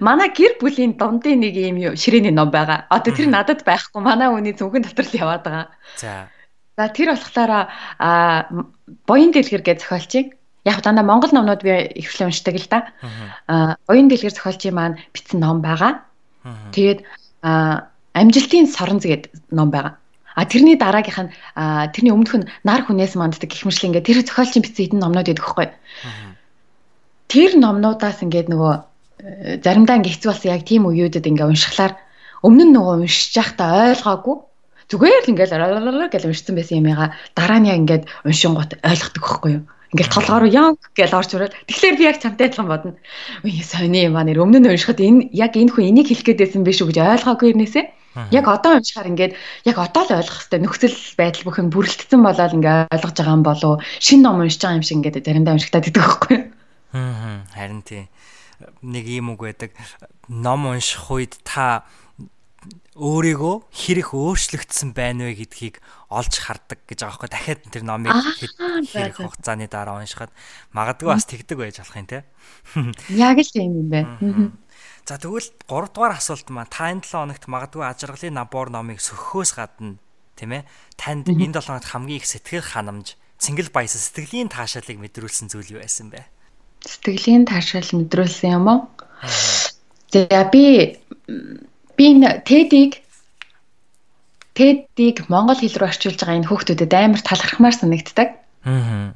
[0.00, 2.86] манай гэр бүлийн дундын нэг юм ширээний ном байгаа.
[2.92, 5.66] Одоо тэр надад байхгүй манай хүний зөвхөн дотор л яваад байгаа.
[5.96, 6.28] За.
[6.76, 7.52] За тэр болохоор
[7.98, 8.46] а
[9.08, 10.36] боён дэлгэр гэж зохиолчийг
[10.68, 12.92] яг дандаа монгол номнууд би ихвчлэн уншдаг л да.
[13.48, 16.04] А боён дэлгэр зохиолчийн маань бичсэн ном байгаа.
[16.76, 17.00] Тэгээд
[17.42, 19.96] а амжилтын соронз гэдэг ном байгаа.
[20.38, 21.32] А тэрний дараагийнх нь
[21.96, 25.66] тэрний өмнөх нь нар хүнээс манддаг мэт ингээд тэр зохиолчийн бичсэн хэдэн номнууд байдаг хгүй
[27.28, 31.92] тэр номнуудаас ингээд нөгөө э, заримдаа ингээ хэцүү болсон яг тийм үеүүдэд ингээ уншихлаар
[32.40, 34.36] өмнө нь нөгөө уншиж байхдаа ойлгоогүй.
[34.88, 39.64] Зүгээр л ингээл гэл уншсан байсан юмгаа дараа нь яг ингээд уншингууд ойлгодог байхгүй юу?
[39.92, 42.96] Ингээл толгоор яг гэл орж ирэл тэгэхээр би яг чамтай адилхан бодно.
[43.44, 46.40] Үе сони юм аа нэр өмнө нь уншихад энэ яг энэ хүн энийг хэлэх гээд
[46.48, 47.84] байсан биш үү гэж ойлгоогүй нээсээ
[48.32, 49.32] яг одоо уншихаар ингээд
[49.68, 50.60] яг одоо л ойлгох хэрэгтэй.
[50.64, 54.84] Нөхцөл байдал бүхэн бүрэлдсэн болоод ингээ ойлгож байгаа юм болов шинэ ном уншиж байгаа юм
[54.84, 56.44] шиг ингээд заримдаа уншигтаад идэх байхгүй юу
[56.92, 58.08] Аа харин тий.
[58.82, 59.70] Нэг юм үг байдаг.
[60.28, 61.84] Ном унших үед та
[62.98, 65.78] өөрийгөө хэрэг өөрчлөгдсөн байна вэ гэдгийг
[66.10, 68.10] олж хардаг гэж байгаа байхгүй дахиад тэр номыг
[68.90, 70.34] хэрэг хугацааны дараа уншихад
[70.74, 72.26] магадгүй бас тэгдэг байж болох юм те.
[73.14, 74.50] Яг л тийм юм байна.
[75.06, 79.54] За тэгвэл 3 дугаар асуулт маань та энэ 7 хоногт магадгүй ажиргалын набор номыг сөхөхөөс
[79.54, 80.02] гадна
[80.34, 80.66] тийм ээ
[80.98, 85.80] танд энэ 7 хоногт хамгийн их сэтгэл ханамж, цэнгэл баяс сэтгэлийн таашаалыг мэдрүүлсэн зүйл юу
[85.80, 86.26] байсан бэ?
[86.84, 88.80] Сэтгэлийн таашаал мэдрүүлсэн юм уу?
[90.12, 90.98] За би
[91.96, 92.06] би
[92.46, 93.02] TED-ийг
[94.54, 98.28] TED-ийг монгол хэл рүү орчуулж байгаа энэ хүүхдүүдэд амар талархмаар санагддаг.
[98.66, 99.14] Аа.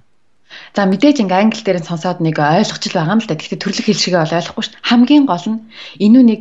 [0.77, 3.39] За мэдээж ингээ англи дээр нь сонсоод нэг ойлгож л байгаа юм л да.
[3.39, 4.79] Гэхдээ төрлөх хэл шигээ бол ойлгохгүй шүү.
[4.87, 5.59] Хамгийн гол нь
[6.05, 6.41] энүү нэг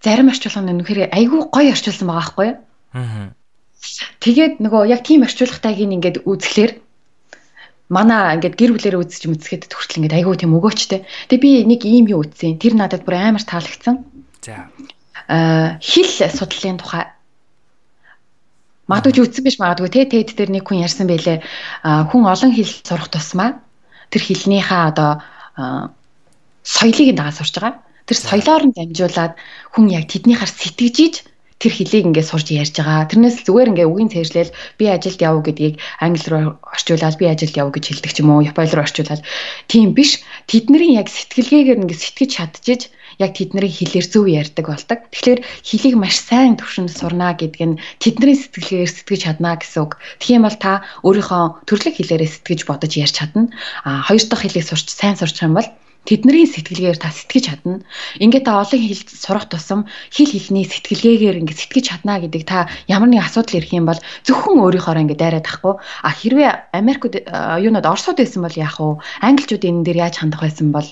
[0.00, 2.56] зарим орчуулгын нүхээр айгүй гоё орчуулсан байгаа байхгүй юу?
[2.96, 3.28] Аа.
[4.24, 6.72] Тэгээд нөгөө яг тийм орчуулгатайг ингээд үзэхлээр
[7.90, 11.04] манай ингээд гэр бүлэрээ үзэж мэдсгээд төгсөл ингээд айгүй тийм өгөөчтэй.
[11.28, 12.56] Тэгээ би нэг ийм юу үтсэн.
[12.62, 14.06] Тэр надад бүр амар таалагдсан.
[14.46, 14.70] За.
[15.26, 17.04] Аа хэл судлалын тухай
[18.90, 21.38] Магадгүй ч үтсэн биш магадгүй те TED дээр нэг хүн ярьсан байлээ.
[21.86, 23.62] А хүн олон хэл сурах тусмаа
[24.10, 25.22] тэр хэлнийхээ одоо
[26.66, 27.86] соёлыг дагаа сурч байгаа.
[28.10, 29.38] Тэр соёлоор нь дамжуулаад
[29.78, 31.22] хүн яг тэднийхаар сэтгэжиж
[31.60, 33.04] тэр хэлийг ингээд сурж ярьж байгаа.
[33.12, 37.68] Тэрнээс зүгээр ингээд үгийн цээжлэл би ажилд яв гэдгийг англи руу орчуулаад би ажилд яв
[37.68, 39.20] гэж хэлдэг ч юм уу, японы руу орчуулаад
[39.68, 40.24] тийм биш.
[40.48, 42.82] Тэдний яг сэтгэлгээгээр ингээд сэтгэж чадчихж
[43.20, 44.98] яг тэдний хэлээр зөв ярьдаг болдог.
[45.12, 50.00] Тэгэхээр хэлийг маш сайн төвшөнд сурна гэдэг нь тэдний сэтгэлгээр сэтгэж чадна гэсэн үг.
[50.32, 53.52] Юм бол та өөрийнхөө төрлөх хэлээрээ сэтгэж бодож ярьж чадна.
[53.84, 55.68] А хоёр дахь хэлийг сурч сайн сурчих юм бол
[56.08, 57.84] тэдний сэтгэлгээр та сэтгэж чадна.
[58.18, 63.12] Ингээд та олон хэл сурах тусам хэл хэлний сэтгэлгээгээр ингээд сэтгэж чадна гэдэг та ямар
[63.12, 65.74] нэг асуудал ирэх юм бол зөвхөн өөрийнхөө ингээд дайраад тахгүй.
[65.76, 67.14] А хэрвээ Америкт
[67.60, 69.00] юунод Оросод байсан бол яах вэ?
[69.20, 70.88] Англичууд энэ дээр яаж хандах байсан бол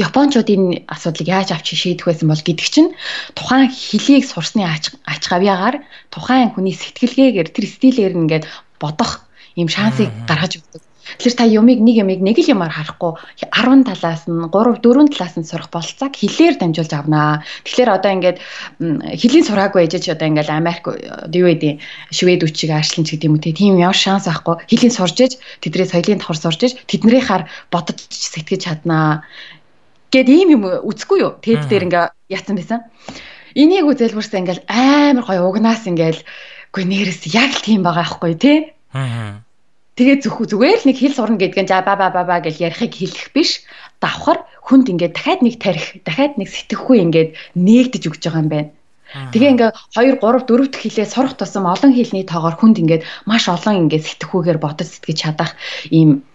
[0.00, 2.96] Япончууд энэ асуудлыг яаж авч шийдэх байсан бол гэдэг чинь
[3.36, 4.88] тухайн хэлийг сурсны ач
[5.28, 8.44] гавьяагаар тухайн хүний сэтгэлгээгээр тэр стилээр ингээд
[8.80, 9.28] бодох
[9.60, 10.82] ийм шансыг гаргаж өгдөг.
[11.18, 13.12] Тэгэхээр та юмыг нэг юмыг нэг л юмар харахгүй
[13.52, 17.44] 10 талаас нь 3 4 талаас нь сурах болцоог хэлээр дамжуулж авнаа.
[17.68, 18.38] Тэгэхээр одоо ингээд
[19.20, 23.44] хэлийн сураагүй ээжэж одоо ингээд Америк юу гэдэг швед үчиг аашлан ч гэдэг юм уу
[23.44, 28.60] тийм ямар шанс авахгүй хэлийн сурж ээж тэдний соёлын давхар сурж ээж тэднэрийнхаар бодож сэтгэж
[28.64, 29.24] чаднаа
[30.14, 31.32] гэд ийм юм үзэхгүй юу?
[31.42, 32.80] Тэд дээр ингээ яатсан байсан.
[33.54, 36.22] Энийг үзэлбэрсэн ингээл амар гоё угнаас ингээл
[36.74, 38.58] үгүй нэрээс яг л тийм байгаа байхгүй тий.
[38.94, 39.42] Аа.
[39.94, 42.92] Тэгээ зөвхөн зүгээр л нэг хэл сурна гэдгэн за ба ба ба ба гэж ярихыг
[42.98, 43.62] хэлэх биш.
[44.02, 48.70] Давхар хүнд ингээд дахиад нэг тарих, дахиад нэг сэтгэхгүй ингээд нээгдэж өгч байгаа юм байна.
[49.30, 53.46] Тэгээ ингээ 2 3 4 дэх хилээ сурах тусам олон хэлний тоогоор хүнд ингээд маш
[53.46, 55.54] олон ингээд сэтгэхүйгээр бодож сэтгэж чадах
[55.94, 56.26] ийм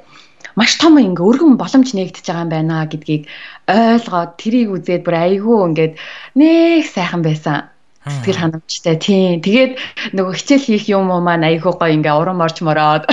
[0.55, 3.27] маш том ингээ өргөн боломж нэгдэж байгаа юм байна гэдгийг
[3.67, 5.93] ойлгоод тэрийг үзээд бүр айгүй ингээд
[6.39, 7.67] нэг сайхан байсан.
[8.07, 9.43] Сэтгэл ханамжтай тийм.
[9.43, 9.71] Тэгээд
[10.15, 13.03] нөгөө хичээл хийх юм уу маань айгүй гоё ингээ урам орч мороод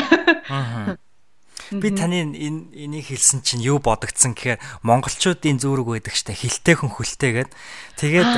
[1.71, 6.95] Би таны энэ энийг хэлсэн чинь юу бодогдсон гэхээр монголчуудын зүрэг байдаг штэ хилтэй хүн
[6.95, 7.51] хөлтэй гэд.
[7.99, 8.33] Тэгээд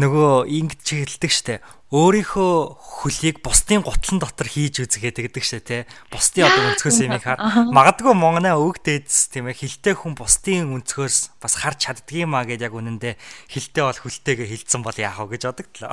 [0.00, 1.60] нөгөө ингэж чиглэлдэг штэ.
[1.90, 5.82] Өөрийнхөө хөлийг бусдын гутлан дотор хийж үзгээд гэдэг штэ тий.
[6.08, 7.42] Бусдын одоо өнцгөөс юмыг хар.
[7.68, 12.78] Магадгүй монгонаа өг дээдс тийм ээ хилтэй хүн бусдын өнцгөөс бас харж чаддгиймаа гэж яг
[12.78, 13.18] үнэндээ
[13.50, 15.92] хилтэй бол хөлтэйгээ хилцсэн бол яах вэ гэж бодогдлоо.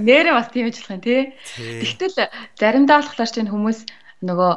[0.00, 1.36] Нэрээ бас тийм ажиллах юм тий.
[1.60, 3.84] Тэгтэл заримдаа болохоор чинь хүмүүс
[4.24, 4.52] нөгөө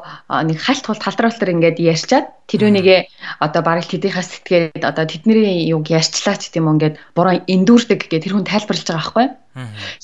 [0.47, 2.99] нэг хальт тул талдруултар ингээд ярьчаад тэр үнийгээ
[3.43, 8.23] одоо бараг тэдийнхаа сэтгээд одоо тэдний юг ярьчлаа ч гэдэм юм ингээд буруу эндүүрдэг гэх
[8.23, 9.27] тэр хүн тайлбарлаж байгаа байхгүй.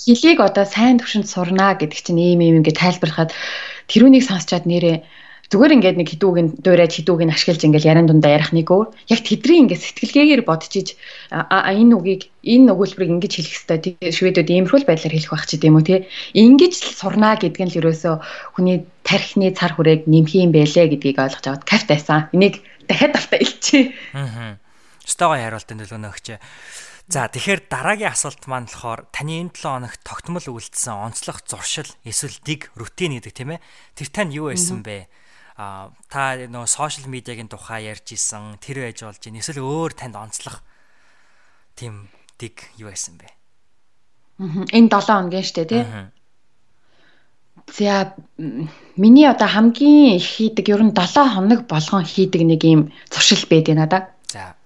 [0.04, 3.32] Хилийг одоо сайн төвшөнд сурнаа гэдэг чинь ийм ийм ингээд тайлбарлахад
[3.88, 4.98] тэр үнийг сонсчаад нэрээ
[5.54, 8.90] зүгээр ингээд нэг хідүүгийн дуурайж хідүүгийг ашиглаж ингээд яран дундаа ярих нэг өөр.
[9.14, 10.98] Яг тэдний ингээд сэтгэлгээгээр бодчихиж
[11.30, 15.86] энэ үгийг энэ өгүүлбэрийг ингэж хэлэх хэрэгтэй шведүүд иймэрхүү байдлаар хэлэх байх ч гэдэм үү
[15.86, 15.96] те
[16.34, 18.16] ингэж сурнаа гэдэг нь л ерөөсөө
[18.58, 23.40] хүний тархины цар хүрээг нэмэх юм бэлээ гэдгийг ойлгож аваад кафт байсан энийг дахиад автаа
[23.40, 23.84] илчээ
[24.18, 24.58] аа
[25.06, 26.40] стого хариултын төлөвнө өгчээ
[27.12, 32.40] За тэгэхээр дараагийн асуулт маань болохоор таны энэ 7 хоногт тогтмол үйлдэлсэн онцлог зуршил эсвэл
[32.48, 33.64] dig рутин гэдэг тийм ээ.
[34.00, 35.12] Тэр тань юу байсан бэ?
[35.58, 40.18] А та нөгөө сошиал медиагийн тухай ярьж исэн тэр байж болж ийн эсвэл өөр танд
[40.18, 40.66] онцлох
[41.78, 42.10] тийм
[42.42, 43.30] dig юу байсан бэ?
[44.74, 45.86] Энэ 7 хоногийн штэ тий.
[47.78, 48.16] За
[48.98, 52.82] миний одоо хамгийн их хийдэг ер нь 7 хоног болгон хийдэг нэг юм
[53.14, 54.10] зуршил байд надаа.
[54.34, 54.58] За.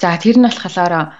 [0.00, 1.14] За тэр нь болохоор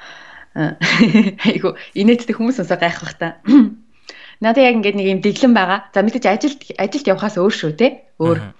[1.45, 3.37] айгу инээдтэй хүмүүс сонсоо гайх бах та.
[4.41, 5.91] Надад яг ингээд нэг юм дэглэн байгаа.
[5.93, 8.09] За мэдээж ажилд ажилд явхаас өөр шүү те.
[8.19, 8.55] Өөр.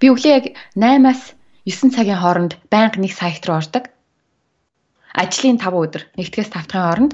[0.00, 1.36] Би өглөө яг 8-аас
[1.68, 3.92] 9 цагийн хооронд байнга нэг сайт руу ордог.
[5.12, 7.12] Ажлын 5 өдөр, нэгдгээс 5 дахь хооронд.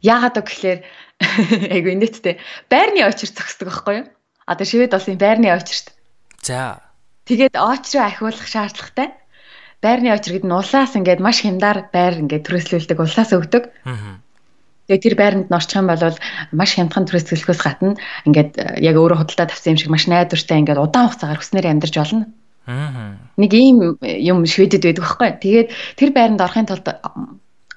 [0.00, 0.80] Яагаад гэвэл
[1.76, 2.40] айгу инээдтэй
[2.72, 4.06] байрны очир зогсдог байхгүй юу?
[4.48, 5.92] Одоо шивэд улсын байрны очирт.
[6.40, 6.80] За.
[7.28, 9.12] Тэгээд очроо ахиулах шаардлагатай.
[9.84, 13.64] Байрны очир гэдэг нь улаас ингээд маш хямдар байр ингээд төрөслүүлдэг улаас өгдөг.
[13.84, 14.24] Аа
[14.86, 16.18] Тэгээ тэр байранд нь орчих юм бол
[16.54, 20.78] маш хямдхан төрөсгөлхөөс гадна ингээд э, яг өөрөө худалдаа тавьсан юм шиг маш найдвартай ингээд
[20.78, 22.26] удаан хугацаагаар хүснээр амьдарч болно.
[22.70, 23.18] Аа.
[23.34, 25.30] Нэг ийм юм шведэд байдаг байхгүй.
[25.42, 25.68] Тэгээд
[25.98, 26.86] тэр байранд орохын тулд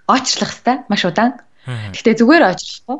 [0.05, 1.33] очрлох хэвээр маш удаан.
[1.65, 2.97] Гэхдээ зүгээр очрлохгүй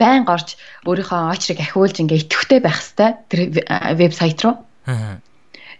[0.00, 0.48] байнга орж
[0.84, 3.40] өөрийнхөө очрыг ахиулж ингээ идэвхтэй байх хэвээр тэр
[3.96, 4.60] вебсайт руу.
[4.84, 5.20] Аа.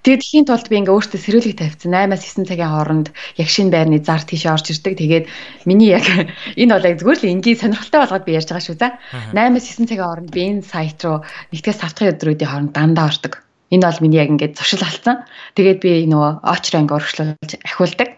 [0.07, 3.11] Тэгээд дэлхийн тулд би ингээ өөртөө сэрүүлэг тавьсан 8-аас 9 цагийн хооронд
[3.42, 4.95] яг шинэ байрны зар тийш орж ирдэг.
[5.03, 5.27] Тэгээд
[5.66, 6.07] миний яг
[6.62, 8.88] энэ бол яг зүгээр л энгийн сонирхолтой болгоод би ярьж байгаа шүү за.
[9.35, 13.42] 8-аас 9 цагийн хооронд би энэ сайт руу нэгтгэс тавтахын өдрүүдийн хооронд дандаа ордог.
[13.75, 15.27] Энэ бол миний яг ингээд зуршил алдсан.
[15.59, 18.09] Тэгээд би нөгөө очроо ингээ урагшлуулж ахиулдаг.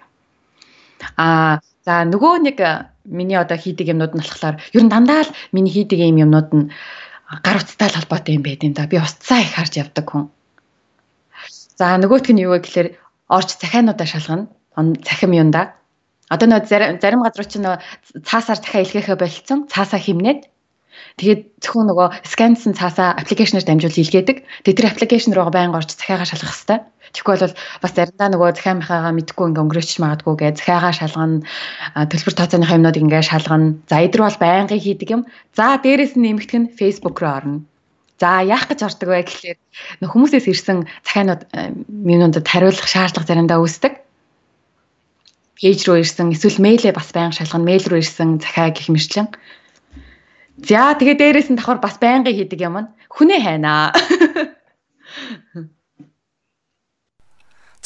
[1.17, 2.59] Аа за нөгөө нэг
[3.09, 6.69] миний одоо хийдэг юмнууд нь болохоор ер нь дандаа л миний хийдэг юм юмнууд нь
[7.41, 8.85] гар утстай холбоотой юм байд юм да.
[8.85, 10.29] Би уцаа их харж явдаг хүн.
[11.79, 12.89] За нөгөөх нь юу вэ гэхээр
[13.37, 14.51] орж захиануудаа шалгана.
[15.07, 15.79] Цахим юунда.
[16.35, 16.61] Одоо нөө
[17.03, 17.77] зарим газар чинь нөө
[18.29, 19.59] цаасаар дахиад илгээхэ болцсон.
[19.73, 20.51] Цаасаа химнээд
[21.19, 24.37] Тэгээд зөвхөн нөгөө скансан цаасаа аппликейшнээр дамжуул илгээдэг.
[24.63, 26.79] Тэгээд тэр аппликейшн руу байнга орж захиагаа шалгах хэрэгтэй.
[27.15, 31.43] Тэгэхгүй бол бас заримдаа нөгөө захиа махаага мэдгүй ингээ өнгөрөөч магадгүй гэж захиагаа шалгана.
[32.11, 33.79] Төлбөр тооцооны юмнууд ингээ шалгана.
[33.91, 35.23] За эдгээр бол байнгын хийдэг юм.
[35.59, 37.59] За дээрэс нь нэмэгдэх нь Facebook руу орно.
[38.19, 39.59] За яах гэж ордог вэ гэхлээр
[40.03, 43.95] хүмүүсээс ирсэн захианууд э, минуудад хариулах шаардлага заримдаа үүсдэг.
[45.59, 49.31] пэйж рүү ирсэн эсвэл мэйлээ бас байнга шалгана мэйл рүү ирсэн захаа гэх мэрчлэн
[50.59, 53.95] За тэгээ дээрээс нь давхар бас байнгын хийдэг юм нь хүнээ хайнаа.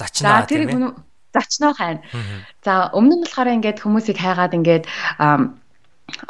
[0.00, 0.96] Зачнаа тийм ээ.
[1.36, 2.00] Зачнаа хайна.
[2.64, 4.88] За өмнө нь болохоор ингээд хүмүүсийг хайгаад ингээд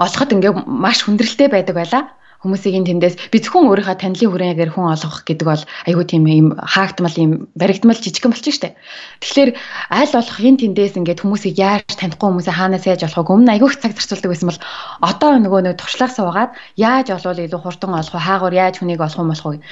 [0.02, 2.10] олоход ингээд маш хүндрэлтэй байдаг байлаа
[2.42, 7.14] хүмүүсийн тэндээс би зөвхөн өөрийнхөө танилын хүрээгээр хүн олгох гэдэг бол айгүй тийм юм хаагтмал
[7.14, 8.74] юм баригдмал жижигхан болчих штеп.
[9.22, 9.50] Тэгэхээр
[9.94, 13.94] аль болох энэ тэндээс ингээд хүмүүсийг яаж танихгүй хүмүүсээ хаанаас яаж олохог өмнө айгүй цаг
[13.94, 14.60] зарцуулдаг байсан бол
[15.06, 19.22] одоо нөгөө нэг туршлага суугаад яаж олвол илүү хурдан олох вэ хаагуур яаж хүнийг олох
[19.22, 19.62] юм болох вэ?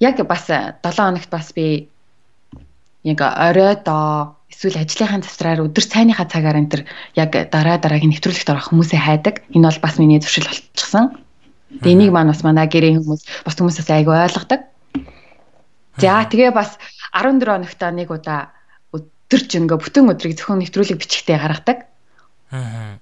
[0.00, 1.92] Яг бас 7 хоногт бас би
[3.04, 6.82] яг оройдоо эсвэл ажлынхаа завсраар өдөр цайныхаа цагаар энэ төр
[7.18, 9.34] яг дараа дараагийн нэвтрүүлэгт орох хүмүүсээ хайдаг.
[9.50, 11.21] Энэ бол бас миний зуршил болчихсон.
[11.80, 14.60] Тэгээ энийг маань бас манай гэрийн хүмүүс бас хүмүүсээс айгүй ойлгодог.
[15.96, 16.76] За тэгээ бас
[17.16, 18.52] 14 хоногта нэг удаа
[18.92, 21.78] өдөрч ингээ бүтэн өдрийг зөвхөн нэвтрүүлэг бичгтээ гаргадаг.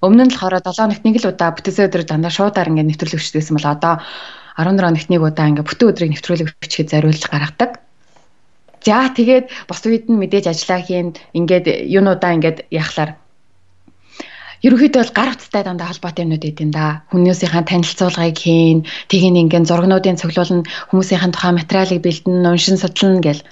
[0.03, 3.55] Өмнө нь болохоор 7 хоногт нэг л удаа бүтээсээ өдөр дандаа шуудаар ингээ нэвтрүүлэг бичдэгсэн
[3.59, 3.95] бол одоо
[4.55, 7.71] 14 хоногт нэг удаа ингээ бүтэн өдрийг нэвтрүүлэг бичгээд зориулж гаргадаг.
[8.87, 13.19] За тэгээд бос үед нь мэдээж ажиллаа хийн ингээд юунуудаа ингээд яхахлаар
[14.61, 17.03] ерөнхийдөө бол гар утастай дандаа холбоотой юмнууд идэв да.
[17.09, 23.43] Хүмүүсийнхаа танилцуулгыг хийн, тийг нэгэн зургнуудын цуглуулна, хүмүүсийнхаа тухайн материалыг бэлдэн, уншин судлана гэл.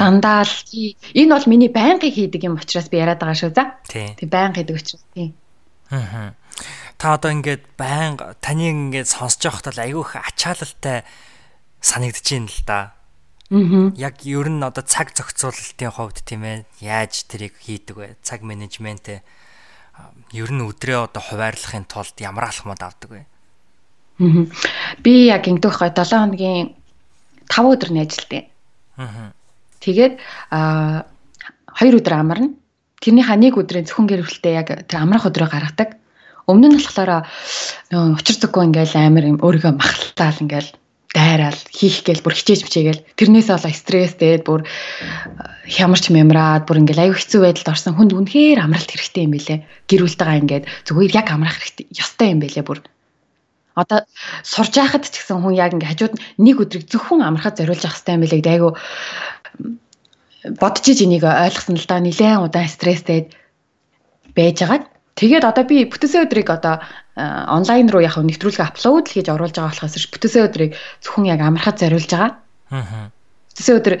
[0.00, 0.56] Дандаа л
[1.12, 3.76] энэ бол миний байнгын хийдэг юм учраас би яриад байгаа шүү за.
[3.84, 5.36] Тэг байнга хийдэг учраас тийм.
[5.90, 6.32] Аа.
[6.96, 11.04] Та одоо ингээд байнга таныг ингээд сонсож байхад л айгүйх ачаалалтай
[11.84, 12.80] санагдаж байна л да.
[13.52, 13.92] Аа.
[13.94, 18.08] Яг ер нь одоо цаг зохицуулалтын хувьд тийм ээ яаж тэрийг хийдэг вэ?
[18.24, 19.22] Цаг менежмент
[20.32, 23.22] ер нь өдрөө одоо хуваарлахын тулд ямар алхмууд авдаг вэ?
[25.02, 26.74] Би яг ингэдэх гой 7 хоногийн
[27.48, 28.44] 5 өдөр нь ажилтдаг.
[28.96, 29.32] Аа.
[29.80, 30.18] Тэгээд
[30.50, 31.04] а
[31.78, 32.50] 2 өдөр амарна.
[33.00, 36.00] Тэрнийхээ нэг өдрийн зөвхөн гэр бүлтэй яг тэр амрах өдрөө гаргадаг.
[36.48, 37.28] Өмнө нь болохоор
[37.92, 40.70] нөгөө учир зүггүй ингээл амар юм өөрийгөө махалтаал ингээл
[41.14, 43.04] дайраал хийх гээл бүр хичээж бичээгээл.
[43.18, 44.66] Тэрнээс болоо стресстэй бүр
[45.66, 47.94] хямарч мямраад бүр ингээл аюу хэцүү байдалд орсон.
[47.94, 49.58] Хүнд үнэхээр амралт хэрэгтэй юм бэлээ
[49.90, 52.80] гэр бүлтэйгээ ингээд зүгээр яг амрах хэрэгтэй ёстой юм бэлээ бүр.
[53.76, 54.08] Одоо
[54.40, 58.14] сурж байхад ч гэсэн хүн яг ингээ хажууд нэг өдрийг зөвхөн амрахад зориулж явах хэрэгтэй
[58.16, 58.54] юм бэлээ гэдэг.
[58.56, 58.70] Айгу
[60.60, 63.28] бодож иж энийг ойлгосон л да нилээн удаан стресстэй
[64.36, 64.84] байж байгаад
[65.16, 66.84] Тэгээд одоо би бүтээсээ өдрийг одоо
[67.16, 71.80] онлайн руу яг нэвтрүүлгээ апплод л хийж оруулж байгаа болохоос бүтээсээ өдрийг зөвхөн яг амархад
[71.80, 72.36] зориулж байгаа.
[72.68, 73.08] Аа.
[73.56, 73.94] Бүтээсээ өдөр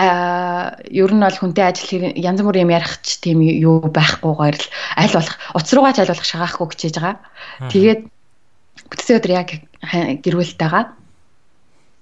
[0.00, 4.66] а ер нь бол хүнтэй ажил янз бүрийн юм ярих ч тийм юу байхгүйгээр л
[5.04, 7.20] аль болох утас руугаа ч аль болох шагаахгүй хичээж байгаа.
[7.68, 8.00] Тэгээд
[8.88, 9.48] бүтээсээ өдөр яг
[10.24, 11.03] гэрүүлтэйгаа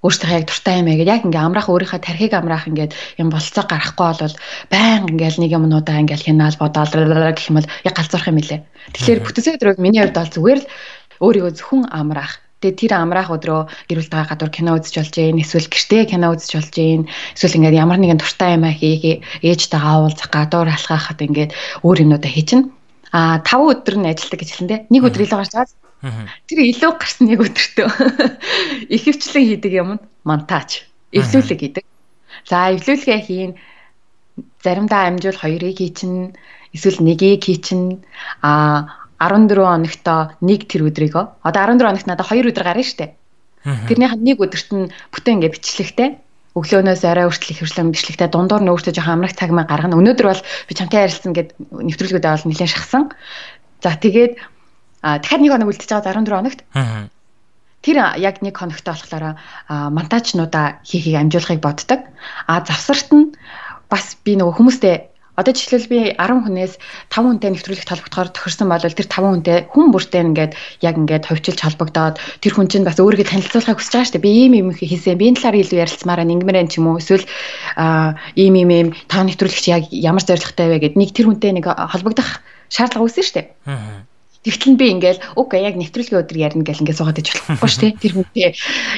[0.03, 4.11] өөртөө яг дуртай юм гэдэг яг ингээ амраах өөрийнхөө тархийг амраах ингээд юм болцоо гарахгүй
[4.19, 4.37] бол
[4.71, 8.61] баян ингээл нэг юмнуудаа ингээл хянаал бодоол гэх юм бол яг галзуурах юм илээ.
[8.99, 10.71] Тэгэхээр бүтээсээ өдрөө миний хувьд бол зүгээр л
[11.23, 13.61] өөрийгөө зөвхөн амраах Тэгээ тэр амраах өдрөө
[13.91, 17.01] гэрүүлт байгаа гадуур кино үзэж болж гин эсвэл гэртээ кино үзэж болж гин
[17.35, 21.51] эсвэл ингээд ямар нэгэн дуртай юм хийх ээжтэйгээ уулзах гадуур алхахад ингээд
[21.83, 22.71] өөр юмнуудаа хийчин.
[23.11, 27.31] А 5 өдөр нь ажилтдаг гэж хэлэндээ нэг өдөр илүү гарч байгаа Тэр илүү гарсан
[27.31, 27.88] нэг өдөртөө
[28.97, 30.83] ихэвчлэн хийдэг юм нь монтаж,
[31.15, 31.85] эвлүүлэг хийдэг.
[32.51, 33.53] За эвлүүлгээ хийн
[34.67, 36.35] заримдаа амжуул хоёрыг хийчин,
[36.75, 38.03] эсвэл нэгийг хийчин
[38.43, 38.91] а
[39.23, 43.15] 14 хоногтоо нэг тэр өдрийг одоо 14 хоногт надад 2 өдөр гарна штэ.
[43.62, 46.09] Тэрнийх нь нэг өдөрт нь бүтэн ингээ бичлэгтэй
[46.59, 49.97] өглөөнөөс орой хүртэл их хурцлан бичлэгтэй дундуур нь өөртөө жоохон амрах цаг маа гаргана.
[49.97, 53.15] Өнөөдөр бол би чамтай ярилцсан гэд нэвтрүүлгүүдээ бол нэлээд шахсан.
[53.81, 54.33] За тэгээд
[55.03, 56.61] дахиад нэг хоног үлдчихэж байгаа 14 хоногт.
[57.83, 59.37] Тэр яг нэг хоногтой болохоор
[59.69, 62.01] монтажнуудаа хийхийг амжуулахыг боддог.
[62.47, 63.35] А завсарт нь
[63.91, 66.77] бас би нөгөө хүмүүстэй Одоо жишээлбэл би 10 хүнээс
[67.09, 70.53] 5 хүнтэй нэвтрүүлэгт холбогдохоор тохирсон бол тэр 5 хүнтэй хүн бүртэй ингээд
[70.85, 74.27] яг ингээд ховчилж холбогдоод тэр хүн чинь бас өөрийгөө танилцуулахыг хүсэж байгаа шүү дээ.
[74.29, 75.17] Би ийм юм хийсэн.
[75.17, 77.01] Би энэ талаар илүү ярилцмаараа ингэмээр юм ч юм уу.
[77.01, 77.25] Эсвэл
[78.37, 82.45] ийм ийм ийм та нэвтрүүлэгч яг ямар зорилготой вэ гэд нэг тэр хүнтэй нэг холбогдох
[82.69, 83.49] шаардлага үүснэ шүү дээ.
[83.73, 84.12] Аа
[84.42, 88.02] Тэгтэл би ингээл уг яг нэвтрүүлгийн өдөр ярина гэл ингээд суугаад иж болохгүй шүү дээ.
[88.02, 88.50] Тэр хүнтэй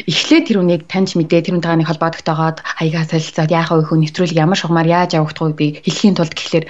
[0.09, 4.41] эхлээд тэр хүнийг таньж мэдээ тэр хүнтэйгээ нэг холбоодогтойгоод хаягаа солилцоод яахаа үе хүн нэвтрүүлэг
[4.41, 6.65] ямар шугамар яаж явагдах вэ би хэлхийн тулд гэхлээр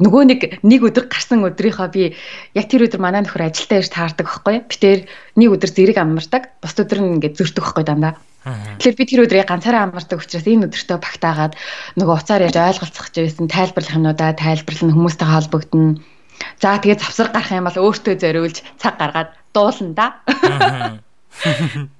[0.00, 2.16] нөгөө нэг нэг өдөр гарсан өдрийнхөө би
[2.56, 4.56] яг тэр өдөр манай нөхөр ажилдаа ирж таардаг байхгүй.
[4.64, 4.98] Би тэр
[5.36, 6.48] нэг өдөр зэрэг амардаг.
[6.64, 8.16] Бус өдөр нь ингээд зөртөг байхгүй дандаа.
[8.80, 11.54] Тэгэхээр би тэр өдрийг ганцаараа амардаг учраас энэ өдөртөө багтаагаад
[12.00, 16.02] нөгөө уцаар яаж ойлголцох гэж байсан тайлбарлах юмнуудаа тайлбарлан хүмүүстэйгээ холбогдно
[16.60, 20.06] За тэгээд завсар гарах юм бол өөртөө зориулж цаг гаргаад дуулна да.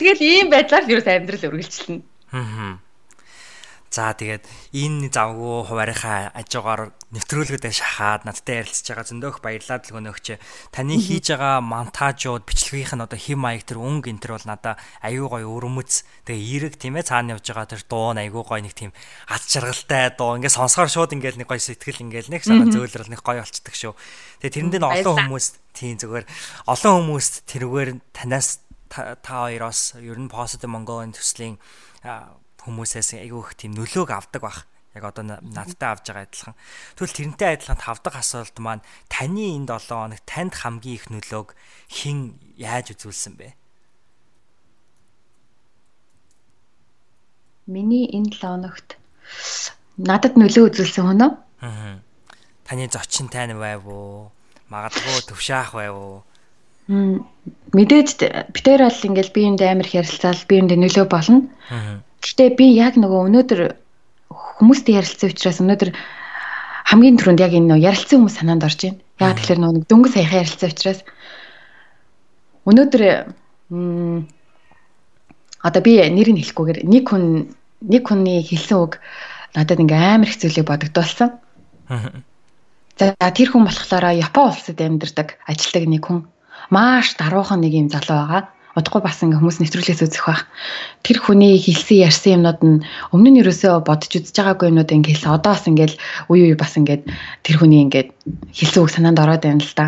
[0.00, 2.02] Тэгэл ийм байдлаар юу амьдрал үргэлжилнэ.
[3.90, 10.26] За тэгээд энэ завгүй хуваарийнхаа ажгаар нэвтрүүлгүүдэд шахаад надтай ярилцж байгаа зөндөөх баярлалаа дэлгөнөөгч.
[10.70, 14.78] Таны хийж байгаа монтажууд, бичлэгийнх нь одоо хим маяг тэр өнгө энэ төр бол надаа
[15.02, 18.78] аюу гой өрөмөц тэгээ эерэг тийм ээ цаана явж байгаа тэр дуу аюу гой нэг
[18.78, 18.94] тийм
[19.26, 23.26] ад жаргалтай дуу ингээ сонсохоор шууд ингээл нэг гой сэтгэл ингээл нэг санаа зөөлрөл нэг
[23.26, 23.98] гой болцдог шүү.
[24.38, 26.30] Тэгээ тэрэнд нь олон хүмүүс тийм зүгээр
[26.70, 31.58] олон хүмүүст тэрүүгээр танаас та хоёроос ер нь positive Mongolian төслийн
[32.64, 34.60] хүмүүсээс айгүй их тийм нөлөөг авдаг бах.
[34.90, 36.56] Яг одоо надтай авж байгаа адилхан.
[36.98, 41.54] Тэгвэл тэрнтэй адилхан тав дахь асуулт маань таны энэ 7 хоног танд хамгийн их нөлөөг
[41.94, 43.54] хэн яаж үзүүлсэн бэ?
[47.70, 48.98] Миний энэ 7 хоногт
[49.94, 51.32] надад нөлөө үзүүлсэн хүн үү?
[51.62, 52.02] Аа.
[52.66, 54.34] Таны зочин тань байв уу?
[54.74, 56.18] Магадгүй төвшаах байв уу?
[57.70, 58.08] Мэдээж
[58.50, 61.46] битээр бол ингээл би юмд амар хэрэлцэл би юмд нөлөө болно.
[61.70, 63.60] Аа Гэхдээ би яг нөгөө өнөөдөр
[64.30, 65.90] хүмүүстэй ярилцсан учраас өнөөдөр
[66.92, 69.00] хамгийн түрүүнд яг энэ ярилцсан хүмүүс санаанд орж байна.
[69.24, 71.00] Яг тэгэхээр нөгөө дөнгөж саяхан ярилцсан учраас
[72.68, 73.02] өнөөдөр
[75.64, 77.24] одоо би нэрийг хэлэхгүйгээр нэг хүн
[77.88, 79.00] нэг хүний хэлсэн үг
[79.56, 81.40] надад ингээм амар зүйлийг бодогдуулсан.
[83.00, 86.28] За тэр хүн болохоор Япон улсад амьдардаг ажилтдаг нэг хүн.
[86.68, 88.42] Маш даруухан нэг юм залуу байгаа
[88.80, 90.42] удахгүй бас ингээ хүмүүс нэвтрүүлгээс үзэх байх.
[91.04, 92.78] Тэр хүний хэлсэн ярьсан юмнууд нь
[93.14, 95.36] өмнө нь юусоо бодож үзэж байгаагүй юмнууд ингээ хэлсэн.
[95.36, 95.96] Одоо бас ингээл
[96.32, 97.02] үе үе бас ингээд
[97.44, 98.08] тэр хүний ингээд
[98.56, 99.86] хэлсэн үг санаанд ороод байна л да.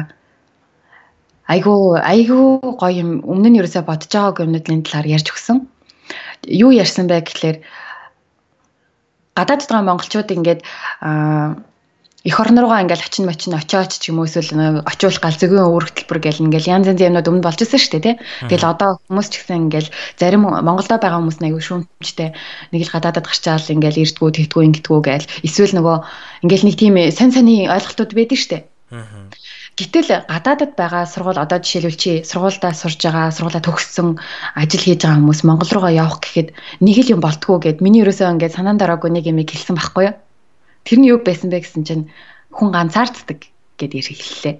[1.48, 5.66] Айгу айгу гоё юм өмнө нь юусоо бодож байгаагүй юмнуудын талаар ярьж өгсөн.
[6.46, 7.58] Юу ярьсан бэ гэхлээр
[9.34, 10.60] гадаад байгаа монголчууд ингээд
[11.00, 11.56] аа
[12.22, 15.90] эх орн руугаа ингээл очин мочин очиоч ч юм уу эсвэл очиулах гал зөгийн өвөр
[15.90, 18.16] хөтөлбөр гэл ингээл янз янзын юмнууд өмнө болж ирсэн шүү дээ тий.
[18.46, 19.90] Тэгэл одоо хүмүүс ч гэсэн ингээл
[20.22, 22.30] зарим Монголдо байгаа хүмүүс аягүй шүүмжтэй
[22.70, 25.96] нэг л гадаадад гарчаал ингээл ирдгүү тэгдгүү ингэдгүү гээл эсвэл нөгөө
[26.46, 28.62] ингээл нэг тийм сайн сайны ойлголтууд байдаг шүү дээ.
[29.72, 34.20] Гэтэл гадаадад байгаа сургууль одоо жишээлбэл чи сургуульдаа сурж байгаа, сургуулаа төгссөн,
[34.52, 36.48] ажил хийж байгаа хүмүүс Монгол руугаа явах гэхэд
[36.84, 40.14] нэг л юм болтгоо гэд миний ерөөсөө ингээд санаанд ороогүй нэг юм хэлсэн байхгүй юу?
[40.84, 42.04] Тэр нь юу байсан бэ гэсэн чинь
[42.50, 44.56] хүн ганцаарддаг гэдээ хэллээ.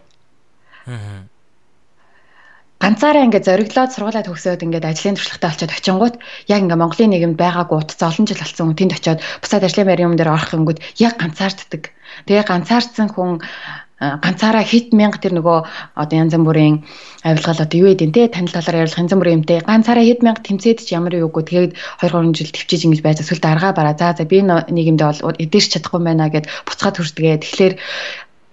[0.87, 1.27] Аа.
[2.83, 6.17] Ганцаараа ингээд зориглоод сургуулаа төгсөөд ингээд ажлын туршлагатай олцоод очингууд
[6.51, 10.07] яг ингээд Монголын нийгэмд байгаагүй утас олон жил болсон хүн тэнд очиод бусад ажлын байрын
[10.11, 11.95] юм дээр орох юмгууд яг ганцаарддаг.
[12.27, 13.39] Тэгээ ганцаардсан хүн
[14.03, 15.59] ганцаараа хит мянга тэр нөгөө
[15.95, 16.83] одоо янз бүрийн
[17.23, 20.79] авилгал одоо юу гэдэг те танил талаар ярилцах янз бүрийн юмтэй ганцаараа хит мянга тэмцээд
[20.83, 23.95] ч ямар юугүй тэгээд 2 3 жил төвчиж ингэж байж эсвэл даргаа бараа.
[23.95, 27.75] За за би нийгэмдээ бол эдэрч чадахгүй байна гэд буцаад хүрсдэгээ тэгэхээр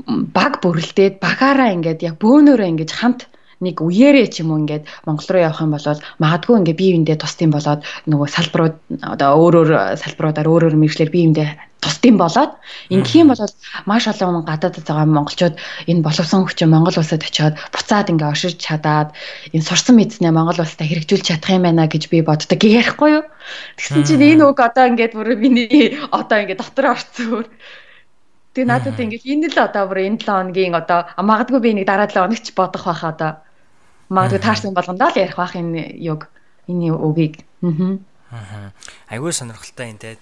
[0.07, 3.21] баг бүрлдээд багаараа ингээд яг бөөнөрөө ингэж хамт
[3.59, 5.83] нэг үеэрээ ч юм уу ингээд Монгол руу явах юм бол
[6.23, 11.49] магадгүй ингээд бие биендээ тусдим болоод нөгөө салбарууд одоо өөрөөр салбаруудаар өөрөөр мэржлэр бие биендээ
[11.79, 12.59] тусдим болоод
[12.91, 13.39] ингэх юм бол
[13.85, 15.55] маш олон гадаадд байгаа монголчууд
[15.87, 19.15] энэ боловсон хүчин Монгол улсад очиод буцаад ингээ оршиж чадаад
[19.55, 23.25] энэ сурсан мэдснээ Монгол улсад хэрэгжүүлж чадах юм байна гэж би боддог ярихгүй юу.
[23.79, 27.47] Тэгсэн чинь энэ үг одоо ингээд бүр миний одоо ингээд дотор орцсон.
[28.53, 32.11] Тэгээ надад ингээд энэ л одоо бүр энэ 7 хоногийн одоо магадгүй би нэг дараа
[32.11, 33.31] 7 хоногч бодох байх одоо.
[34.11, 36.27] Магадгүй таарсан болгондоо л ярих байх энэ юг
[36.67, 37.45] энэ үгийг.
[37.63, 38.75] Аа.
[39.09, 40.17] Айгүй сонирхолтой энэ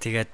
[0.00, 0.30] тэгээд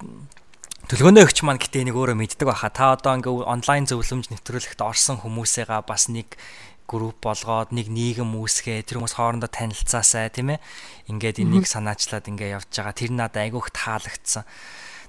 [0.86, 2.70] Төлгөөнөө өгч маань гэтээ нэг өөрөө мэддэг баха.
[2.70, 6.38] Та одоо ингээ онлайн зөвлөмж нэвтрүүлэхт орсон хүмүүсээгаа бас нэг
[6.86, 10.62] групп болгоод нэг нийгэм үүсгээ тэр хүмүүс хоорондоо танилцаасай тийм ээ.
[11.10, 12.94] Ингээд энийг санаачлаад ингээ явж байгаа.
[12.94, 14.46] Тэр надад айгүйх таалагдсан.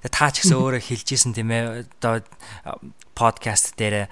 [0.01, 1.85] Тэгээ та ч гэсэн өөрөө хэлжсэн тийм ээ.
[2.01, 2.25] Одоо
[3.13, 4.09] подкаст дээр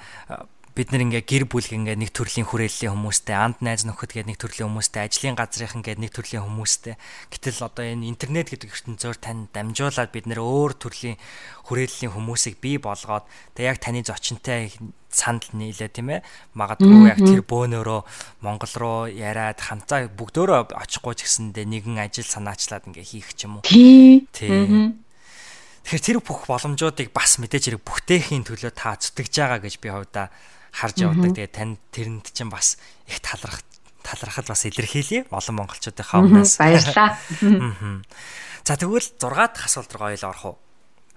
[0.75, 4.39] бид нэр ингээ гэр бүл ингээ нэг төрлийн хүрээллийн хүмүүстэй анд найз нөхөд гэдэг нэг
[4.43, 6.99] төрлийн хүмүүстэй ажлын газрынхан гэдэг нэг төрлийн хүмүүстэй.
[7.31, 11.15] Гэтэл одоо энэ интернет гэдэг ертөнцөөр тань дамжуулаад бид нэр өөр төрлийн
[11.71, 13.23] хүрээллийн хүмүүсийг бий болгоод
[13.55, 14.75] тэг яг таны зочинтой
[15.07, 16.27] сандал нийлээ тийм ээ?
[16.59, 22.91] Магадгүй яг тэр бөөнөрөө Монгол руу яриад хамтаа бүгдөө очихгүй ч гэсэндээ нэгэн ажил санаачлаад
[22.91, 23.63] ингээ хийх ч юм уу?
[23.63, 24.27] Тий.
[25.87, 30.27] Тэгэхээр тэр бүх боломжуудыг бас мэдээж хэрэг бүтээхийн төлөө та зүтгэж байгаа гэж би хувьдаа
[30.75, 31.31] харж явдаг.
[31.31, 32.75] Тэгээ танд тэрэнд чинь бас
[33.07, 33.63] их талархах
[34.03, 36.59] талархал бас илэрхийлье олон монголчуудынхаа өмнөөс.
[36.59, 37.17] Баярлалаа.
[38.67, 40.57] За тэгвэл 6 дахь асуулт руу ойл орох уу?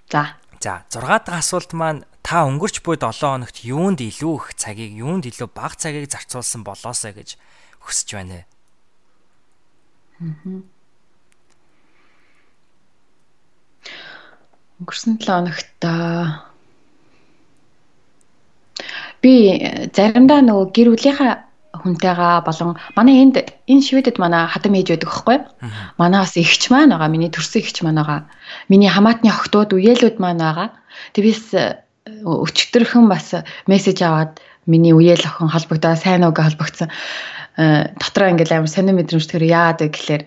[0.09, 0.37] За.
[0.61, 5.25] За 6 дахь асуулт маань та өнгөрч буй 7 хоногт юунд илүү их цагийг, юунд
[5.29, 7.41] илүү бага цагийг зарцуулсан болоосаа гэж
[7.81, 8.45] хүсэж байна.
[14.77, 15.73] Өнгөрсөн 7 хоногт
[19.23, 19.35] би
[19.95, 21.33] заримдаа нөгөө гэр бүлийнхаа
[21.79, 25.39] хүнтэйгаа болон манай энд энэ шивэдэд манай хадам ээж байдаг байхгүй
[26.01, 28.27] манаас ихч маань байгаа миний төрсөн ихч маань байгаа.
[28.69, 30.69] Миний хамаатны охтууд үеэлүүд маань байгаа.
[31.15, 31.47] Тэгвээс
[32.25, 33.35] өчтөрхөн бас
[33.67, 36.89] мессеж аваад миний үеэл охин холбогдоо сайн уу гэж холбогдсон
[37.59, 40.23] дотроо ингээл амар сонир мэдрэмж төр яагаад вэ гэхэлэр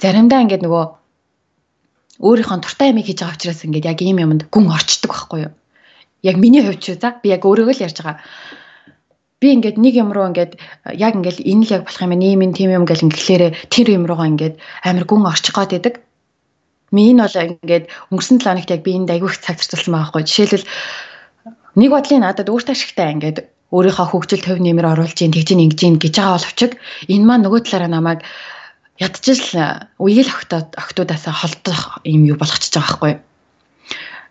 [0.00, 0.84] заримдаа ингээд нөгөө
[2.22, 5.52] өөрийнхөө туртай ямиг хийж байгаа учраас ингээд яг ийм юмд гүн орчдөг байхгүй юу
[6.26, 8.18] яг миний хувьд ч за би яг өөрийгөө л ярьж байгаа.
[9.40, 10.52] Би ингээд нэг юм руу ингээд
[10.98, 14.04] яг ингээд энэ л яг болох юм ийм юм тийм юм гэл ингээхлээрэ тэр юм
[14.10, 15.94] руугаа ингээд амар гүн орчих гоод идэг.
[16.90, 20.22] Миний бол ингээд өнгөрсөн 7 хоногт яг би энд айгүй их цаг зарцуулсан байгаа байхгүй.
[20.26, 20.66] Жишээлбэл
[21.78, 23.38] нэг бодлын надад өөртөө ашигтай ингээд
[23.74, 26.60] өөрийнхөө хөгжил төв нэмэр оруулж ийн тэгж ин ингэж ин гэж байгаа боловч
[27.12, 28.20] энэ маань нөгөө талаараа намайг
[29.02, 29.42] ядчил
[30.00, 33.12] үеэл охтод охтуудаас холдох юм юу болгочихж байгаа байхгүй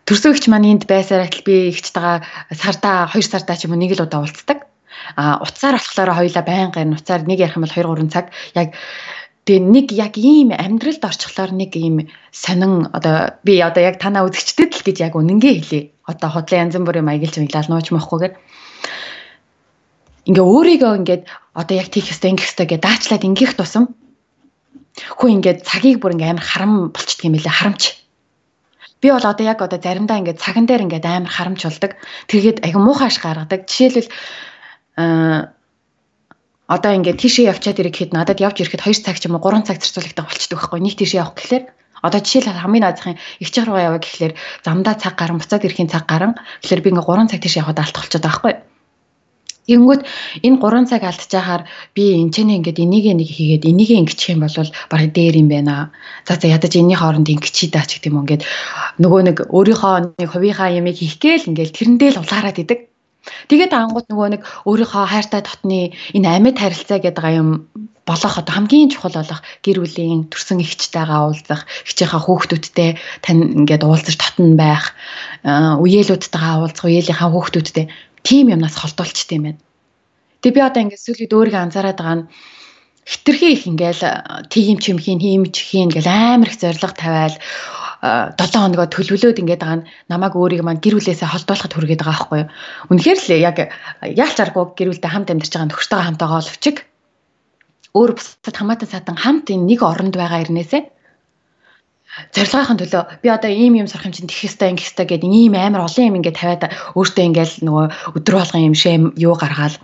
[0.06, 2.22] төрсөн ихч маань энд байсаар атал би ихчтэйгээ
[2.53, 4.70] сардаа 2 сардаа ч юм уу нэг л удаа уулздаг.
[5.18, 8.78] А утсаар болохоор хоёлаа байнгын утсаар нэг ярих юм бол 2 3 цаг яг
[9.49, 14.72] тэгээ нэг яг ийм амьдралд орчихлоор нэг ийм сонин одоо би одоо яг танаа үзэгчдэд
[14.78, 15.82] л гэж яг үнэнгээ хэлье.
[16.06, 18.34] Одоо хотлын янз бүрийн маяглж мэглал нууч мохгүйгээр
[20.30, 23.93] ингээ өөрийгөө ингээд одоо яг тийх хэвээр ингэх хэвээр даачлаад ингэх тусам
[25.18, 28.05] хөө ингээд цагийг бүр ингээ амар харам болчдөг юм лээ харамч
[29.06, 31.93] Би бол одоо яг одоо заримдаа ингээд цаган дээр ингээд амар харамчулдаг.
[32.26, 33.70] Тэгээд аяг муухайш гаргадаг.
[33.70, 34.10] Жишээлбэл
[34.97, 35.53] аа
[36.66, 39.62] одоо ингээд тийшээ явчаад ирэх хэд надад явж ирэхэд 2 цаг ч юм уу 3
[39.62, 40.80] цаг зарцуулагдах болчдөг байхгүй.
[40.82, 41.66] Нэг тийшээ явах гэхлээр
[42.01, 44.34] одоо жишээл хамгийн наазахын их чих руугаа яваа гэхлээр
[44.66, 46.34] замдаа цаг гарan буцаад ирэхийн цаг гарan
[46.66, 48.53] гэхлээр би ингээ 3 цаг тийш явахад алдах болчиход байгаа байхгүй.
[49.66, 50.01] Тэгэнгүүт
[50.45, 51.61] энэ 3 цаг алдчихаар
[51.97, 55.89] би энэ ч ингээд энийг нэг хийгээд энийг ингэчих юм бол бараг дээр юм байна.
[56.28, 58.45] За за ядаж энэний хооронд ингэчий даа ч гэдэг юм ингээд
[59.01, 62.80] нөгөө нэг өөрийнхөө нэг хувийнхаа ямиг хийх гээл ингээд тэрэндээ л улаарад идэг.
[63.49, 67.49] Тэгээд ангууд нөгөө нэг өөрийнхөө хайртай дотны энэ амьд харилцаа гэдэг юм
[68.05, 72.89] болох одоо хамгийн чухал болох гэр бүлийн төрсэн ихчтэйгээ уулзах, ихчийнхаа хүүхдүүдтэй
[73.26, 74.93] тань ингээд уулзаж татна байх,
[75.82, 77.86] үеэлүүдтэйгээ уулзах, үеэлийнхаа хүүхдүүдтэй
[78.26, 79.61] тийм юмнаас холдуулчт юм байна.
[80.41, 82.28] Тэгээ би одоо ингээд сүүлийн өөрийгөө анзаараад байгаа нь
[83.05, 84.03] хитрхи их ингээл
[84.49, 87.38] тийм ч юм хийн, хийм ч хийн гэл амар их зориг тавиал
[88.01, 92.39] 7 хоногоо төлөвлөөд ингээд байгаа нь намайг өөрийг маань гэр бүлээсээ холдуулахад хүргээд байгаа байхгүй
[92.41, 92.49] юу.
[92.89, 93.57] Үнэхээр л яг
[94.01, 96.78] яалч аргагүй гэр бүлтэй хамт амьдарч байгаа нөхөртөйгээ хамтаагаа олвчиг.
[97.97, 100.82] Өөр бусад хамаатан садан хамт энэ нэг оронд байгаа ирнээсээ
[102.36, 103.03] зорилгын төлөө.
[103.24, 106.07] Би одоо ийм юм сурах юм чинь тэх хэвээр ингэх хэвээр гэдэг ийм амар олон
[106.07, 106.63] юм ингээд тавиад
[106.95, 107.86] өөртөө ингээл нөгөө
[108.18, 109.76] өдөр болгон юм шэм юу гаргаал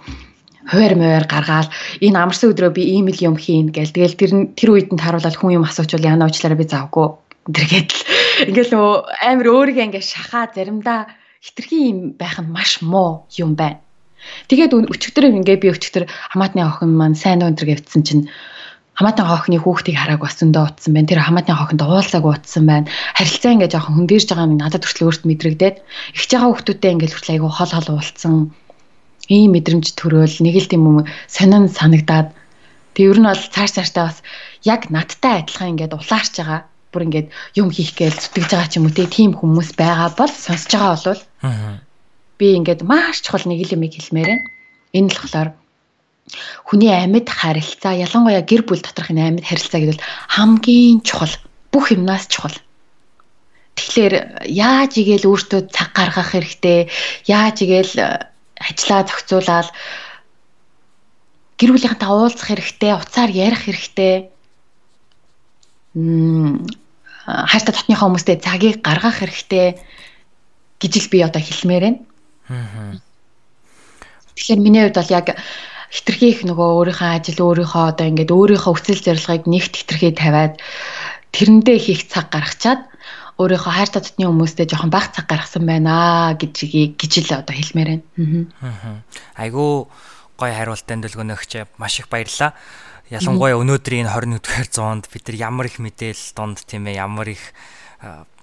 [0.71, 1.69] хуваар муур гаргаал.
[1.99, 5.35] Энэ амарсан өдрөө би ийм л юм хийн гээл тэгэл тэр тэр үед нь тааруулаад
[5.35, 7.07] хүн юм асуучвал яна уучлаарай би завгүй.
[7.51, 8.01] Тэргээд л
[8.49, 8.95] ингээл нөгөө
[9.27, 11.11] амар өөрийгөө ингээд шахаа заримдаа
[11.41, 13.81] хитрхи юм байх нь маш муу юм байна.
[14.47, 18.23] Тэгээд өчигдөр ингээ би өчигдөр хамаатны охин маань сайн өндөр гэвтсэн чинь
[18.97, 21.07] хамаатан хоохны хүүхдийг харааг бас зөндөө утсан байна.
[21.07, 22.91] Тэр хамаатан хоохонд уулзааг утсан байна.
[23.15, 25.77] Харилцаа ингээ жоохон хөндөрж байгаа нь надад хүртэл өөрт мэдрэгдээд
[26.15, 28.35] их жагаа хүүхдүүдтэй ингээ хүртэл айгүй хол хол уулцсан.
[29.31, 30.97] Ийм мэдрэмж төрөөл нэг л тийм юм
[31.31, 32.35] сонин санагдаад
[32.93, 34.19] тэг ер нь бол цааш цааштай бас
[34.67, 38.91] яг надтай адилхан ингээд улаарч байгаа бүр ингээд юм хийх гээл зүтгэж байгаа ч юм
[38.91, 41.23] уу тийм хүмүүс байгаа бол сонсож байгаа болвол
[42.35, 44.43] би ингээд маш чухал нэг л юм хэлмээр байна.
[44.91, 45.49] Энэ болохоор
[46.71, 49.99] хүний амьд харилцаа ялангуяа гэр бүл доторх энэ амьд харилцаа гэдэг
[50.31, 51.35] хамгийн чухал
[51.67, 52.55] бүх юмнаас чухал.
[53.75, 56.87] Тэгэхээр яаж игээл өөртөө цаг гаргах хэрэгтэй,
[57.27, 58.07] яаж игээл э,
[58.55, 59.67] ажиллаа зохицуулаад
[61.59, 64.31] гэр бүлийнхэнтэй уулзах хэрэгтэй, уцаар ярих хэрэгтэй.
[65.99, 66.71] Мм
[67.27, 69.75] хайртай дотныхоо хүмүүстэй цагийг гаргах хэрэгтэй
[70.79, 71.99] гэж л би одоо хэлмээр байна.
[74.35, 75.27] Тэгэхээр миний хувьд бол яг
[75.91, 80.55] хитрхи их нөгөө өөрийнхөө ажил өөрийнхөө одоо ингээд өөрийнхөө хүсэл зорилгыг нэгт хитрхи тавиад
[81.35, 82.87] тэрэндээ их цаг гаргачаад
[83.35, 88.47] өөрийнхөө хайр татны хүмүүстэй жоохон баг цаг гаргасан байна гэж гэж л одоо хэлмээр байна.
[88.63, 89.03] Аа.
[89.35, 89.91] Айгу
[90.39, 92.55] гой хариултанд дэлгөнөгч маш их баярлалаа.
[93.11, 97.43] Ялангуяа өнөөдрийн 21-р зуунд бид нар ямар их мэдээлэл донд тийм ээ ямар их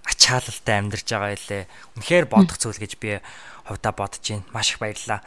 [0.04, 1.62] ачаалалтай амьдарч байгаа илээ.
[1.96, 3.20] Үнэхээр бодох зүйл гэж би
[3.64, 4.44] хувьдаа бодож байна.
[4.52, 5.20] Маш их баярлалаа.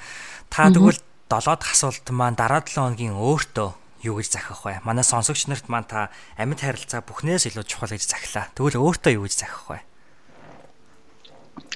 [0.49, 1.01] Та тэгвэл
[1.31, 3.69] долоод асуулт маань дараа 7 хоногийн өөртөө
[4.03, 4.83] юу гэж захих вэ?
[4.83, 8.51] Манай сонсогч нарт маань та амьд харилцаа бүхнээс илүү чухал гэж захилаа.
[8.51, 9.79] Тэгвэл өөртөө юу гэж захих вэ?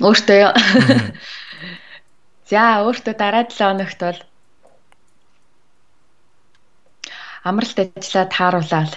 [0.03, 0.51] Өөртөө?
[2.51, 4.19] За, өөртөө дараа 7 хоногт бол
[7.47, 8.93] амралт ажиллаа тааруулаад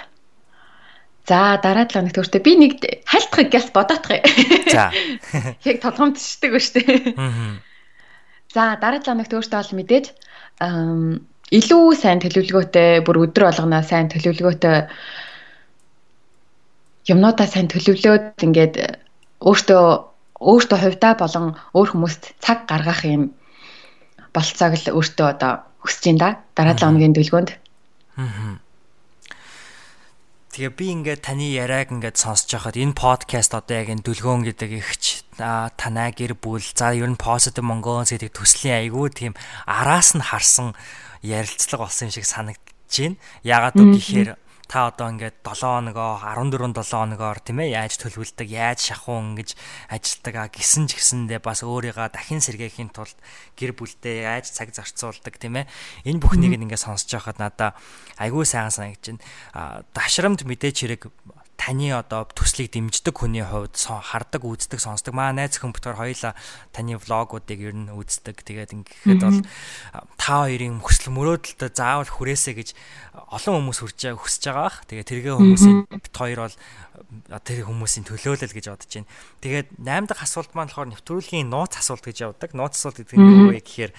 [1.28, 2.72] За дараа 7 хоногт өөртөө би нэг
[3.06, 4.24] хайлтхыг гэс бодоотгоо.
[4.72, 4.90] За.
[5.68, 6.82] Яг тодгомдчихдаг ба штэ.
[7.14, 7.67] Аа.
[8.55, 10.07] За дараа 7 хоногт өөртөө бол мэдээж
[11.53, 14.76] илүү сайн төлөвлөгөөтэй бүр өдөр болгоноо сайн төлөвлөгөөтэй
[17.12, 18.74] юмнуудаа сайн төлөвлөөд ингээд
[19.44, 19.84] өөртөө
[20.40, 21.46] өөртөө хувьдаа болон
[21.76, 23.36] өөр хүмүүст цаг гаргах юм
[24.32, 25.53] болцоог л өөртөө одоо
[25.84, 26.28] хүсэж байна да.
[26.57, 27.51] Дараа 7 хоногийн дүлгөөнд.
[28.16, 28.61] Аа.
[30.53, 34.70] Тэгээ би ингээд таны яриаг ингээд сонсож байхад энэ подкаст одоо яг энэ дүлгөөн гэдэг
[34.80, 36.62] ихч танай гэр бүл.
[36.74, 39.32] За ер нь positive Mongolians гэдэг төслийн айгүй тийм
[39.64, 40.74] араас нь харсан
[41.22, 42.59] ярилцлага болсон юм шиг санагдаж
[42.93, 43.16] байна.
[43.47, 44.30] Ягаад гэвэл гэхээр
[44.68, 49.57] та одоо ингээд 7 хоногоо 14 7 хоногоор тийм ээ яаж төлөвлөдөг яаж шахуун ингэж
[49.89, 53.16] ажилтдаг а гисэн ч гэсэндээ бас өөрийгөө дахин сэргээхийн тулд
[53.57, 55.70] гэр бүлдээ яаж цаг зарцуулдаг тийм ээ.
[56.05, 57.70] Энэ бүхнийг ингээд сонсож байхад надаа
[58.20, 61.03] айгүй сайхан санагдаж байна дашрамд мэдээч хэрэг
[61.59, 65.12] таны одоо төслийг дэмждэг хүний хувьд хардаг, үздэг, сонсдог.
[65.12, 66.32] Маа найз хүн битгаар хоёлаа
[66.70, 68.46] таны влогуудыг ер нь үздэг.
[68.46, 69.42] Тэгээд ингэхэд бол
[70.14, 72.68] та хоёрын хүсэл мөрөөдөлтөд заавал хүрээсэ гэж
[73.34, 74.78] олон хүмүүс хүрч хүсэж байгаа бах.
[74.86, 76.56] Тэгээд тэргээ хүмүүсийн бит хоёр бол
[77.42, 79.11] тэр хүмүүсийн төлөөлөл гэж бодож байна.
[79.42, 82.54] Тэгээд 8 дахь асуулт маань болохоор нэвтрүүлгийн нууц асуулт гэж явдаг.
[82.54, 83.92] Нууц асуулт гэдэг нь юу вэ гэхээр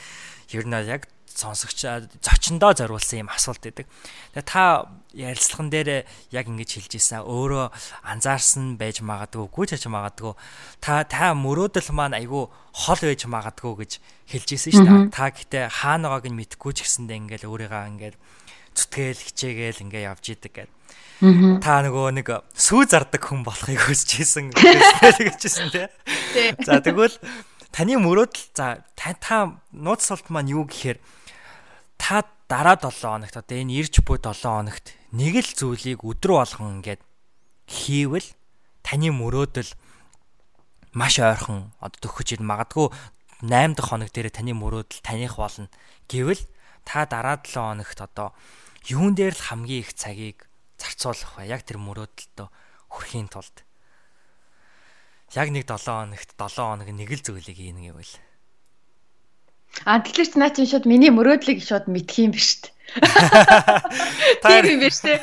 [0.56, 1.88] ер нь яг сонсогч
[2.20, 3.88] зочиндоо зориулсан юм асуулт байдаг.
[4.36, 5.90] Тэгээ та ярилцлаган дээр
[6.36, 7.72] яг ингэж хэлж ийсэн өөрөө
[8.04, 10.36] анзаарсан байж магадгүй үгүй ч ч магадгүй
[10.84, 13.92] та та мөрөөдөл маань айгүй хол байж магадгүй гэж
[14.28, 15.16] хэлж ийсэн шүү дээ.
[15.16, 18.18] Та гэтээ хаана байгааг нь мэдэхгүй ч гэсэндээ ингээл өөрийгөө ингээл
[18.76, 20.78] зүтгээл хичээгээл ингээ явж идэг гэдэг.
[21.60, 25.88] Та нөгөө нэг сүү зардаг хүн болохыг хүсэж ийсэн гэж хэлсэн тий.
[26.64, 27.12] За тэгвэл
[27.76, 30.98] таны мөрөөдөл за та нууц султ маань юу гэхээр
[32.00, 36.80] та дараа 7 хоногт одоо энэ ирж буй 7 хоногт нэг л зүйлийг өдрө болгон
[36.80, 37.04] ингээд
[37.68, 38.26] хийвэл
[38.82, 39.70] таны мөрөөдөл
[40.98, 42.88] маш ойрхон одоо төгөж ир магадгүй
[43.46, 45.70] 8 дахь хоног дээр таны мөрөөдөл таних болно
[46.10, 46.42] гэвэл
[46.88, 48.34] та дараа 7 хоногт одоо
[48.90, 51.52] юун дээр л хамгийн их цагийг зарцуулах вэ?
[51.52, 52.48] Яг тэр мөрөөдөлтөө
[52.90, 53.62] хүрэхийн тулд.
[55.36, 58.14] Яг нэг 7 хоногт 7 хоног нэг л зүйлийг хийнэ гэвэл
[59.86, 62.72] А тэгэхээр чи наа чи шууд миний мөрөөдлийг шууд мэдх юм биш үү?
[64.44, 65.18] Тэр юм биш үү?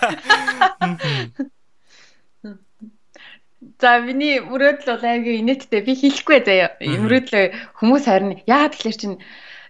[3.76, 5.84] За миний мөрөөдөл бол аягүй инээдтэй.
[5.84, 6.72] Би хэлэхгүй заяа.
[6.80, 7.44] Мөрөөдлөө
[7.76, 9.20] хүмүүс харин яагаад тэгэхээр чинь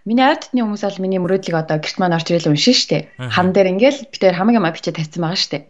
[0.07, 3.11] Миний ард түмний хүмүүс бол миний мөрөөдлийг одоо гэрт маань орж ирэл уншин штэ.
[3.19, 5.67] Хан дээр ингээл би тэр хамаг юм бичиж тавьсан байгаа штэ.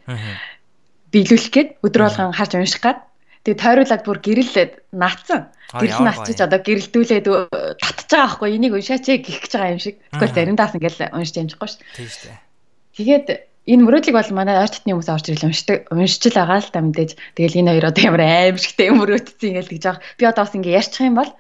[1.09, 3.01] Биелүүлэх гээд өдөр болгон харж унших гад.
[3.47, 5.47] Тэгээ тойруулаад бүр гэрэлээд наацсан.
[5.71, 7.27] Гэрэл нь ачиж одоо гэрэлдүүлээд
[7.79, 9.95] татж байгаа байхгүй энийг уншаач гэх гэж байгаа юм шиг.
[10.11, 11.79] Тэгвэл заримдаас ингээл уншиж амжихгүй шүү.
[11.95, 12.35] Тийм шүү.
[12.99, 13.27] Тэгээд
[13.71, 16.79] энэ мөрөөдлийг бол манай ойр татны хүмүүс орж ирэл уншдаг уншиж л байгаа л та
[16.83, 17.11] мэдээж.
[17.39, 20.03] Тэгэл энэ хоёр одоо ямар аимшигтэй мөрөөдсөн ингээл гэж байгаа.
[20.19, 21.31] Би одоо бас ингээ ярьчих юм бол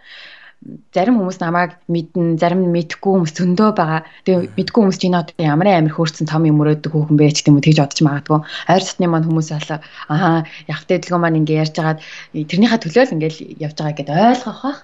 [0.93, 4.01] зарим хүмүүс намайг мэднэ, зарим нь мэдхгүй хүмүүс зөндөө байгаа.
[4.25, 7.61] Тэгээ мэдгүй хүмүүс чинь одоо ямар амар хөөрцөн том юм өрөөдөг хүүхэн бэ гэдэг юм
[7.61, 8.39] тэгж бодож магадгүй.
[8.41, 9.69] Ойр дотны маань хүмүүс бол
[10.09, 12.01] аа явахтай дэлгөө маань ингэ ярьж хагаад
[12.33, 14.79] тэрнийхээ төлөө л ингээл явж байгаа гэдээ ойлгох бах.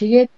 [0.00, 0.30] Тэгээд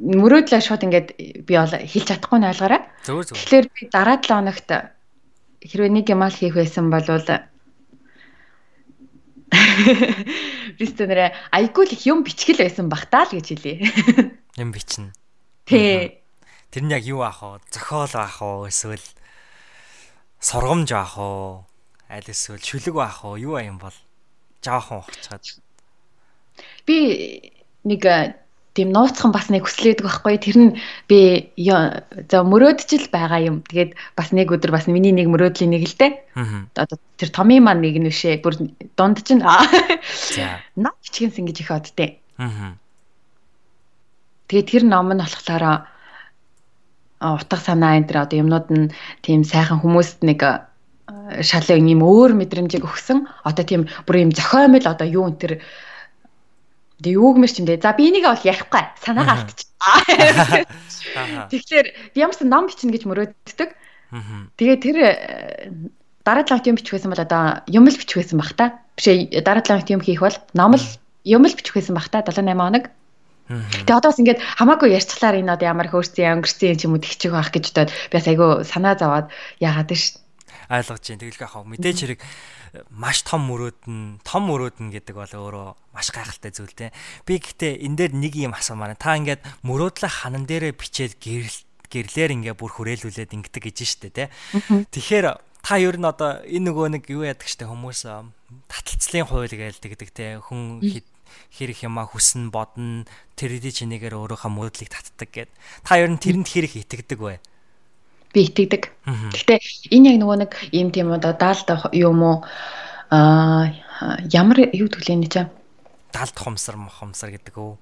[0.00, 1.08] мөрөөдлөө шууд ингээд
[1.46, 2.82] би бол хэлж чадахгүй нь ойлгоорой.
[3.06, 4.68] Тэгэхээр би дараа 7 хоногт
[5.64, 7.06] хэрвээ нэг юм ал хийх байсан бол
[10.78, 13.78] Бистэ нэрэ айгүй л юм бичгэл байсан бах таа л гэж хэлээ.
[14.62, 15.14] Юм бичнэ.
[15.66, 16.22] Тэ.
[16.70, 17.62] Тэр нь яг юу аах вэ?
[17.70, 18.70] Зохиол аах вэ?
[18.70, 19.06] Эсвэл
[20.38, 21.66] сургамж аах вэ?
[22.10, 23.42] Аль эсвэл шүлэг аах вэ?
[23.42, 23.94] Юу юм бол?
[24.62, 25.42] Жаахан ухчаад.
[26.86, 27.54] Би
[27.86, 28.02] нэг
[28.80, 30.40] тийм нууцхан бас нэг хүслээдэг байхгүй.
[30.40, 30.72] Тэр нь
[31.04, 31.52] би
[32.32, 33.60] за мөрөөдчил байгаа юм.
[33.68, 36.12] Тэгээд бас нэг өдөр бас миний нэг мөрөөдлийн нэг л дээ.
[36.80, 38.56] Одоо тэр томын маань нэг нь бишээ бүр
[38.96, 39.60] дунд чинь за.
[40.80, 42.20] Наа хичгэнсэн гэж их одтэй
[44.50, 45.86] тэгээд тэр ном нь болохоор
[47.22, 48.86] утга санаа энэ төр одоо юмнууд нь
[49.22, 50.42] тийм сайхан хүмүүст нэг
[51.44, 53.30] шалын юм өөр мэдрэмжийг өгсөн.
[53.46, 55.52] Одоо тийм бүр юм зохиомл одоо юу энэ төр
[57.00, 57.80] Тэгээ юу гэмэр ч юм дээ.
[57.80, 58.84] За би энийг бол ярихгүй.
[59.00, 59.68] Санаагаа алдчих.
[61.48, 63.70] Тэгэхээр би ямарсан ном бичнэ гэж мөрөөддөг.
[64.60, 65.14] Тэгээ тэр э,
[66.24, 68.84] дараа талаа юм бичих байсан бол одоо юм л бичих байсан бах та.
[68.96, 70.86] Биш ээ дараа талаа юм хийх бол ном л
[71.24, 72.84] юм л бичих байсан бах та 7 8 хоног.
[73.50, 77.02] Тэгээ одоо бас ингээд хамаагүй ярьцлаар энэ одоо ямар хөөрцөн өнгөрсөн юм ч юм уу
[77.02, 79.26] тэгчих байх гэж бодоод би бас айгүй санаа зовоод
[79.58, 80.22] яагаад нь ш.
[80.70, 82.20] Ойлгож чинь тэгэлгүй хаа мэдээж хэрэг
[82.90, 86.94] маш том мөрөөд нь том мөрөөд нь гэдэг бол өөрөө маш гайхалтай зүйл те.
[87.26, 91.58] Би гэхдээ энэ дээр нэг юм асуу маань та ингээд мөрөөдлөө ханан дээрээ бичээд гэрэл
[91.90, 94.24] гэрлэр ингээ бүр хүрээлүүлээд ингэдэг гэж штэ те.
[94.94, 95.26] Тэгэхээр
[95.60, 98.06] та ер нь одоо энэ нөгөө нэг юу яадаг штэ хүмүүс
[98.70, 100.80] таталцлын хууль гээл тэгдэг те хүн
[101.50, 105.50] хэрэг юма хүснэ бодно тэр эдий чинээгээр өөрийнхөө мөрөдлийг татдаг гэд.
[105.82, 107.38] Та ер нь тэрэнд хэрэг итгэдэг вэ?
[108.30, 108.82] Би итгэдэг.
[109.34, 109.58] Гэхдээ
[109.90, 112.36] энэ яг нөгөө нэг ийм тийм одоо даалд юм уу
[113.10, 113.74] аа
[114.30, 115.50] ямар юу төглийн нэг чинь
[116.14, 117.72] даалд хумсар мохомсар гэдэг үү?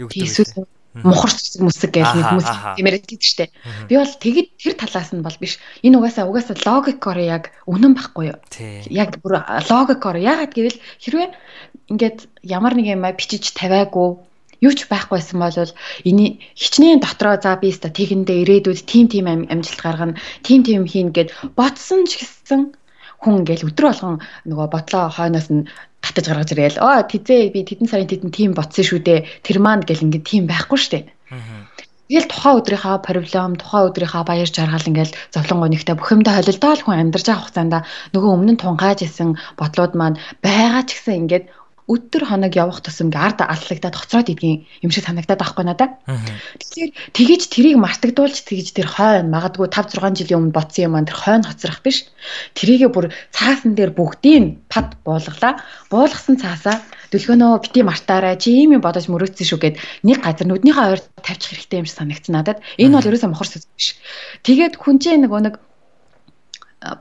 [0.00, 0.64] Юу гэдэг вэ?
[0.94, 3.46] мухар цэцэг мүсэг гэж нэг хүмүүс тиймэр хэлдэг штэ.
[3.86, 5.62] Би бол тэгэд тэр талаас нь бол биш.
[5.86, 8.38] Энэ угаасаа угаасаа логикоор яг үнэн байхгүй юу?
[8.90, 9.38] Яг бүр
[9.70, 11.30] логикоор яагаад гэвэл хэрвээ
[11.94, 14.18] ингээд ямар нэг юм бичиж тавиагүй
[14.64, 15.56] юу ч байхгүйсэн бол
[16.08, 16.26] энэ
[16.60, 21.32] хичнээн дотроо за би өста тэгэндээ ирээдүйд тим тим амжилт гаргана, тим тим хийн гэд
[21.58, 22.60] ботсон ч гэсэн
[23.20, 24.16] хүн ингээл өдрө болгон
[24.48, 25.68] нөгөө бодлоо хойноос нь
[26.04, 29.84] татаж гаргаж ирээл оо тизээ би тэдэн сарын тэдэн тим ботсон шүү дээ тэр маань
[29.84, 31.00] гэл ингээд тим байхгүй штэ
[32.10, 36.82] Тэгэл тухайн өдрийнхаа проблем, тухайн өдрийнхаа баяр жаргал ингээл зовлонгоо нэгтээ бүх юмдаа холилдоо л
[36.82, 37.74] хүн амьдарч байгаа хугацаанд
[38.10, 41.44] нөгөө өмнө нь тунгааж исэн бодлууд маань байгаа ч гэсэн ингээд
[41.90, 45.98] өдөр хоног явах тусам ард аллагдаад хоцроод идгийн юм шиг санагдаад байхгүй надаа.
[46.06, 51.04] Тэгэхээр тэгэж тэрийг мартагдуулж тэгэж тэр хойно магадгүй 5 6 жилийн өмнө ботсон юм аа
[51.04, 52.06] тэр хойно хоцрох биш.
[52.54, 55.58] Тэрийгэ бүр цаасан дээр бүгдийг пад буулгалаа.
[55.90, 56.78] Буулгасан цаасаа
[57.10, 59.76] дөлгөөнөө бити мартаарай чи ийм юм бодож мөрөөдсөн шүү гэд
[60.06, 62.62] нэг газар нүднийхээ ойр тавьчих хэрэгтэй юм шиг санагдсан надад.
[62.78, 63.98] Энэ бол ерөөсөө мохор сүз биш.
[64.46, 65.58] Тэгээд хүн чинь нэг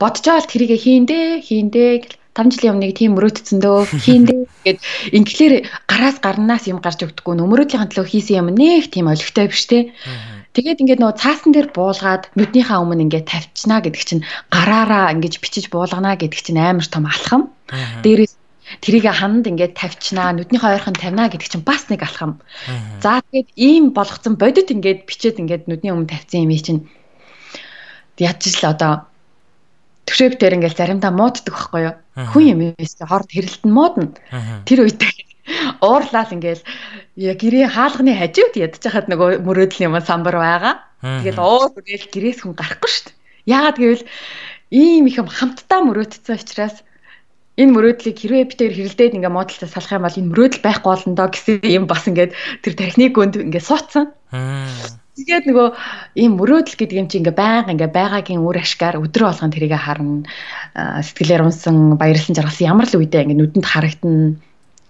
[0.01, 1.91] бодож байгаа л тэрийгэ хийндээ хийндээ
[2.39, 4.79] 5 жилийн өмнө тийм мөрөөдсөн дөө хийндээ гэд
[5.11, 5.53] ингээр
[5.91, 9.91] гараас гарнаас юм гарч өгдөггүй нөмрөөдлийн төлөө хийсэн юм нэг тийм олигтой биш те.
[10.55, 15.67] Тэгээд ингээд нөгөө цаасан дээр буулгаад нүднийхээ өмнө ингээд тавьчихна гэдэг чинь гараараа ингэж бичиж
[15.69, 17.53] буулгана гэдэг чинь амар том алхам.
[18.01, 18.33] Дээрээс
[18.81, 22.41] тэрийг хананд ингээд тавьчихна нүднийхээ ойрхон тавина гэдэг чинь бас нэг алхам.
[23.03, 26.81] За тэгээд ийм болгоцсон бодит ингээд бичээд ингээд нүдний өмнө тавьсан юм чинь
[28.21, 29.08] яаж ч л одоо
[30.09, 31.95] төвшөөг дээр ингээл заримдаа мууддаг байхгүй юу?
[32.33, 34.09] Хүн юм ээ хорд хэрэлт нь муудна.
[34.65, 35.05] Тэр үед
[35.85, 36.65] уурлал ингээл
[37.13, 40.75] гэрээ хаалганы хажууд ядж хахад нөгөө мөрөөдөл юм самбар байгаа.
[40.99, 43.15] Тэгэл уур гээл гэрээс хүн гарахгүй шүү дээ.
[43.53, 44.05] Яагаад гэвэл
[44.73, 46.83] ийм их юм хамтдаа мөрөөдсөн учраас
[47.59, 51.13] энэ мөрөөдлийг хэрвээ би тэр хэрэлдээд ингээ модалтай салах юм бол энэ мөрөөдөл байхгүй болно
[51.15, 52.31] доо гэсэн юм бас ингээд
[52.63, 54.05] тэр техник гүнд ингээ суудсан.
[55.19, 55.67] Тэгээд нөгөө
[56.15, 60.23] ийм мөрөөдөл гэдэг юм чи ингээ байнга ингээ байгаагийн үр ашгаар өдрө болгон тэрийг харна.
[61.03, 64.39] Сэтгэлээр унсан, баярлсан жаргалсан ямар л үедээ ингээ нүдэнд харагдана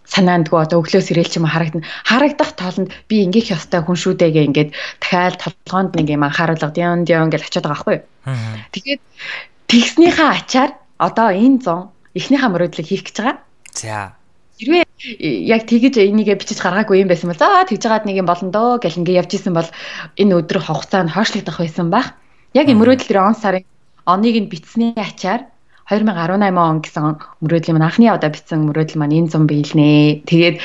[0.09, 1.85] санаандгүй одоо өглөөс ирээл ч юм харагдана.
[2.05, 4.69] Харагдах тоолонд би ингээх ёстой хүн шүү дээ гэ ингээд
[5.01, 7.97] дахиад толгоонд нэг юм анхааруулга дион дион гэж очиод байгаа байхгүй.
[8.73, 9.01] Тэгээд
[9.69, 13.37] тэгснийхаа ачаар одоо энэ зон эхнийхээ мөрөөдлийг хийх гэж байгаа.
[13.73, 14.18] За.
[14.59, 14.83] Хэрвээ
[15.47, 18.75] яг тэгэж энийгээ бичиж гаргаагүй юм байсан бол за тэгж жагаад нэг юм болно доо
[18.75, 19.69] гэл ингээ явж исэн бол
[20.19, 22.19] энэ өдөр хугацаанд хойшлогдох байсан байх.
[22.51, 23.63] Яг мөрөөдөл тэр он сарын
[24.03, 25.47] оныг нь битсний ачаар
[25.87, 27.03] 2018 он гэсэн
[27.39, 30.27] мөрөөдлийн маань анхны удаа бичсэн мөрөөдөл маань энэ зам биелнэ.
[30.27, 30.55] Тэгээд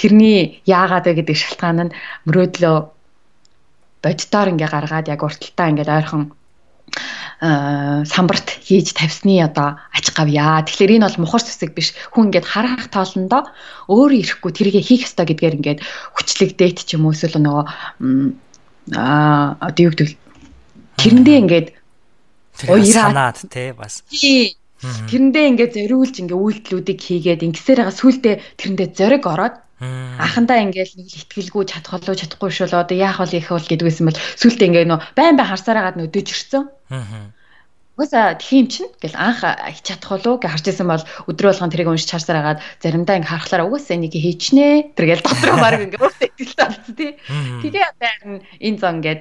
[0.00, 1.94] тэрний яагаад вэ гэдэг шалтгаан нь
[2.26, 2.76] мөрөөдлөө
[4.02, 6.34] бодитоор ингээ гаргаад яг урталтаа ингээ ойрхон
[7.42, 10.62] самбарт хийж тавьсны одоо ач гавья.
[10.62, 11.90] Тэгэхээр энэ бол мухар зүсэг биш.
[12.14, 13.50] Хүн ингээд харах тоолондоо
[13.90, 15.80] өөрөө ирэхгүй тэргээ хийх ёстой гэдгээр ингээд
[16.14, 17.64] хүчлэгдээд ч юм уу эсвэл нөгөө
[18.94, 20.14] аа одоо юу гэдэг
[21.02, 21.68] тэрэндээ ингээд
[22.70, 24.06] уяраад тий бас.
[24.06, 31.10] Тэрэндээ ингээд зориулж ингээд үйлдэлүүдийг хийгээд ингэсээр байгаа сүултээ тэрэндээ зориг ороод Анхандаа ингээл нэг
[31.10, 34.68] л ихтгэлгүй чадах болоо чадахгүй шүү л одоо яах вэ их бол гэдгүйсэн бол сүултээ
[34.70, 36.70] ингээ нөө байн байн харсараагаад нөдөж ирсэн.
[37.98, 39.42] Угаасаа тийм чинь гэл анх
[39.82, 43.98] чадах болоо гэж харж исэн бол өдрө болгон тэрийг уншиж харсараагаад заримдаа ингээ харахлаараа угаасаа
[43.98, 44.94] энийг хийчнэ.
[44.94, 47.10] Тэргээл дотроо баг ингээ өөртөө ихтэй болсон тий.
[47.66, 49.20] Тэгээ харин энэ зон ингээд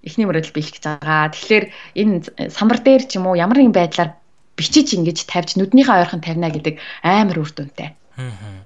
[0.00, 1.28] эхний мөрөдөл биелэх гэж байгаа.
[1.36, 1.64] Тэгэхээр
[2.00, 2.14] энэ
[2.56, 4.10] самбар дээр ч юм уу ямар нэгэн байдлаар
[4.56, 7.92] бичиж ингэж тавьж нүднийхээ ойрхон тавина гэдэг амар үр дүнтэй.
[8.16, 8.65] Аа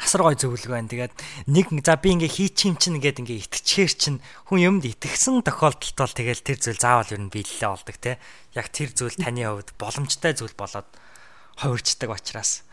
[0.00, 0.90] асар гой зөвлөгөө байна.
[0.92, 1.14] Тэгээд
[1.48, 4.18] нэг за би ингээ хийчих юм чинь ингээд ингээ итгэчихэр чинь
[4.48, 8.20] хүн юмд итгэсэн тохиолдолд бол тэгэл тэр зүйл заавал юу н биелэлээ болдог те.
[8.52, 10.88] Яг тэр зүйл таны хувьд боломжтой зүйл болоод
[11.60, 12.64] хувирчдаг учраас.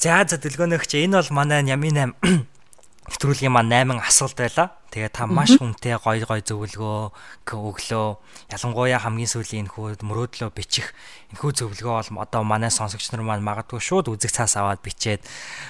[0.00, 2.59] За за дэлгөөнөгч энэ бол манай Ямин 8
[3.08, 4.76] нэвтрүүлгийн маань 8 асуулт байла.
[4.90, 6.98] Тэгээ та маш хүнтэй гой гой зөвлөгөө
[7.46, 8.08] өглөө.
[8.52, 10.92] Ялангуяа хамгийн сүүлийн энэхүү мөрөөдлөө бичих
[11.32, 15.24] энэхүү зөвлөгөө бол одоо манай сонсогч нар маань магадгүй шууд үзэг цаас аваад бичээд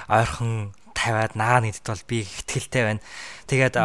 [0.08, 3.04] ойрхон тавиад наа нэгдэд бол би ихтгэлтэй байна.
[3.46, 3.76] Тэгээд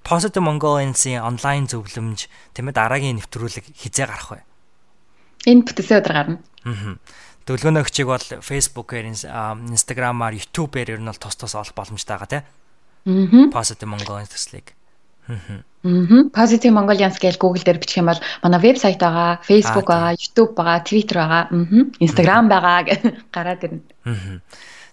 [0.00, 2.26] Positive Mongolians-ийн онлайн зөвлөмж
[2.56, 4.42] тэмээ дараагийн нэвтрүүлэг хизээ гарах вэ?
[5.46, 6.36] Энэ бүтээсээ өдөр гарна.
[6.64, 6.96] Аа.
[7.48, 12.44] Дөлгөөнөгчийг бол Facebook-ээр, Instagram-аар, YouTube-ээр ер нь бол тус тус олох боломжтой байгаа тийм.
[13.04, 14.74] Positive Mongolians төслийг.
[15.28, 15.62] Аа.
[16.36, 20.84] Positive Mongolians гэж Google дээр бичих юм бол манай вебсайт байгаа, Facebook байгаа, YouTube байгаа,
[20.84, 21.48] Twitter байгаа,
[22.04, 23.00] Instagram байгаа гэж
[23.32, 23.80] гараад ирнэ.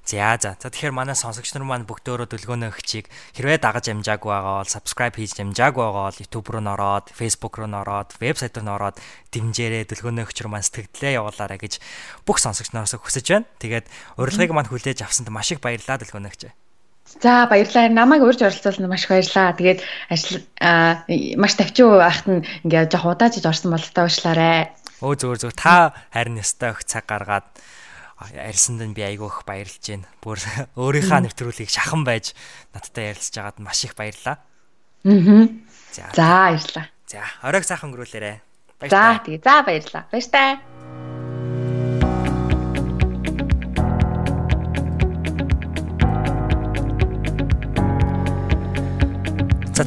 [0.07, 0.55] За за.
[0.55, 5.19] За тэгэхээр манай сонсогч нар маань бүгдөө дөлгөөнөө өгчийг хэрвээ дагаж амжаагүй байгаа бол subscribe
[5.19, 8.95] хийж амжаагүй байгаа бол YouTube руу нороод, Facebook руу нороод, вебсайт руу нороод
[9.35, 11.83] дэмжээрэй дөлгөөнөө өгчөр маань сэтгэлдээ явуулаарай гэж
[12.23, 13.51] бүх сонсогч нараас хүсэж байна.
[13.59, 16.55] Тэгээд урилгыг маань хүлээж авсанд маш их баярлалаа дөлгөөнөө өгч.
[17.21, 17.89] За баярлалаа.
[17.89, 19.55] Намайг урьж оролцуулсанд маш их баярлалаа.
[19.55, 19.79] Тэгээд
[20.11, 20.43] ажил
[21.39, 24.75] маш тавчуу байхад нь ингээд жоох удаажж орсон бол та уушлаарай.
[24.99, 27.47] Өө зүгээр зүгээр та харин ястай их цаг гаргаад
[28.35, 30.09] ярьсанд нь би айгүй их баярлж байна.
[30.19, 30.37] Бүр
[30.81, 32.35] өөрийнхөө нэвтрүүлгийг шахан байж
[32.75, 34.37] надтай ярилцж байгаад маш их баярлалаа.
[35.07, 35.47] Аа.
[35.95, 36.03] За.
[36.13, 36.85] За баярлалаа.
[37.07, 38.41] За, оройг сайхан өнгөрүүлээрэ.
[38.91, 39.41] За, тэгээ.
[39.41, 40.03] За баярлалаа.
[40.11, 40.59] Баяртай.
[40.59, 40.76] За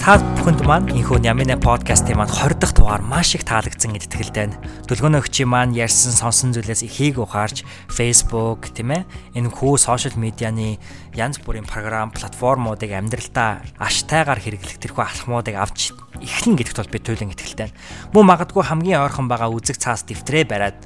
[0.01, 4.49] та бүхэнд маань энэхүү Нямина подкастын маань 20 дахь дугаар маш их таалагдсан гэж итгэлтэй
[4.49, 4.57] байна.
[4.89, 9.05] Дөлгөөнө өгчийн маань ярьсан сонсон зүйлээс ихийг ухаарч Facebook тийм ээ
[9.37, 10.81] энэ хүү сошиал медианы
[11.13, 17.33] янз бүрийн програм платформуудыг амьдралдаа аштайгаар хэрэглэх тэрхүү алхмуудыг авч эхлэн гэдэгт бол би туйлын
[17.37, 17.77] итгэлтэй байна.
[18.17, 20.81] Мөн магадгүй хамгийн ойрхон байгаа үзэг цаас дэвтрээ бариад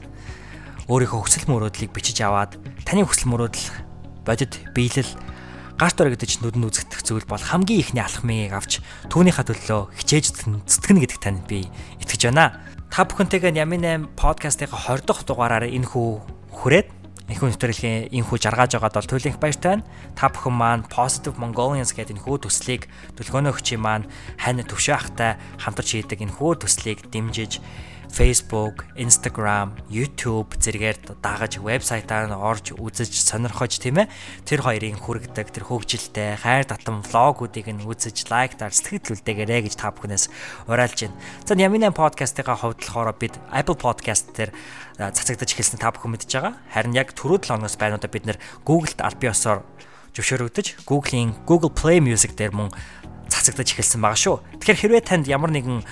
[0.90, 3.78] өөрийнхөө хүсэл мөрөөдлийг бичиж аваад таны хүсэл мөрөөдөл
[4.26, 5.06] бодит биелэл
[5.74, 8.78] гарт өргөдөж нүдэнд үзэгдэх зүйл бол хамгийн ихний алхмыг авч
[9.10, 11.66] түүнийхээ төлөө хичээж зүтгэнэ гэдэгт танд би
[11.98, 12.62] итгэж байна.
[12.94, 16.10] Та бүхэнтэйгээ Ямин 8 подкастынхаа 20 дахь дугаараараа энэ хүү
[16.54, 16.88] хүрээд
[17.26, 19.86] энэхүү нэвтрүүлгийн энэхүү жаргаж байгаад бол туйлынх баяртай байна.
[20.14, 22.86] Та бүхэн маань Positive Mongolians гэдэг энэхүү төслийг
[23.18, 24.06] төлгөөнөөгчийн маань
[24.38, 27.58] хань төвшөө ахтай хамтарч хийдэг энэхүү төслийг дэмжиж
[28.14, 34.12] Facebook, Instagram, YouTube зэрэгээр дагаж вебсайтаар нь орж үзэж сонирхож тийм ээ
[34.46, 40.30] тэр хоёрын хүргэдэг тэр хөгжилтэй хайр татам влогуудыг нь үзэж лайктаар сэтгэлдүүлдээгээрэй гэж та бүхнээс
[40.70, 41.18] уриалж байна.
[41.42, 44.54] За Ямина подкастынхаа хувьд болохоор бид Apple Podcast дээр
[44.94, 46.54] цацагдаж эхэлсэн та бүхэн мэдж байгаа.
[46.70, 49.66] Харин яг түрүү 7 оноос байнуудаа бид нэр Google-д аль биесоор
[50.14, 52.70] зөвшөөрөгдөж Google-ийн Google Play Music дээр мөн
[53.35, 54.37] цацагдаж эхэлсэн байгаа шүү.
[54.62, 55.82] Тэгэхээр хэрвээ танд ямар нэгэн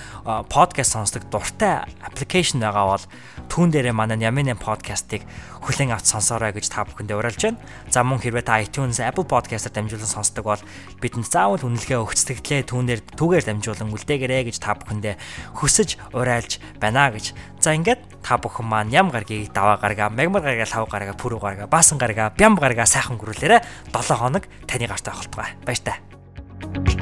[0.47, 3.05] подкаст сонсдог дуртай аппликейшн байгаа бол
[3.51, 5.27] түүн дээрээ манай Ямин подкастыг
[5.59, 7.59] хүлээн авч сонсоорой гэж та бүхэндээ уриалж байна.
[7.91, 10.63] За мөн хэрвээ та iTunes, Apple Podcast-аар дамжуулан сонсдог бол
[11.03, 15.15] бидэнд заавал үнэлгээ өгцөгдлээ түүнээр түүгээр дамжуулан үлдээгээрэй гэж та бүхэндээ
[15.59, 17.35] хүсэж уриалж байна гэж.
[17.59, 21.67] За ингээд та бүхэн маань ям гаргийг даваа гаргаа, мегмар гаргаа, лав гаргаа, пүрүү гаргаа,
[21.67, 25.51] баасан гаргаа, бям гаргаа сайхан гөрүүлээрэ 7 хоног таны гарт байх болтугай.
[25.67, 26.92] Баяр таа.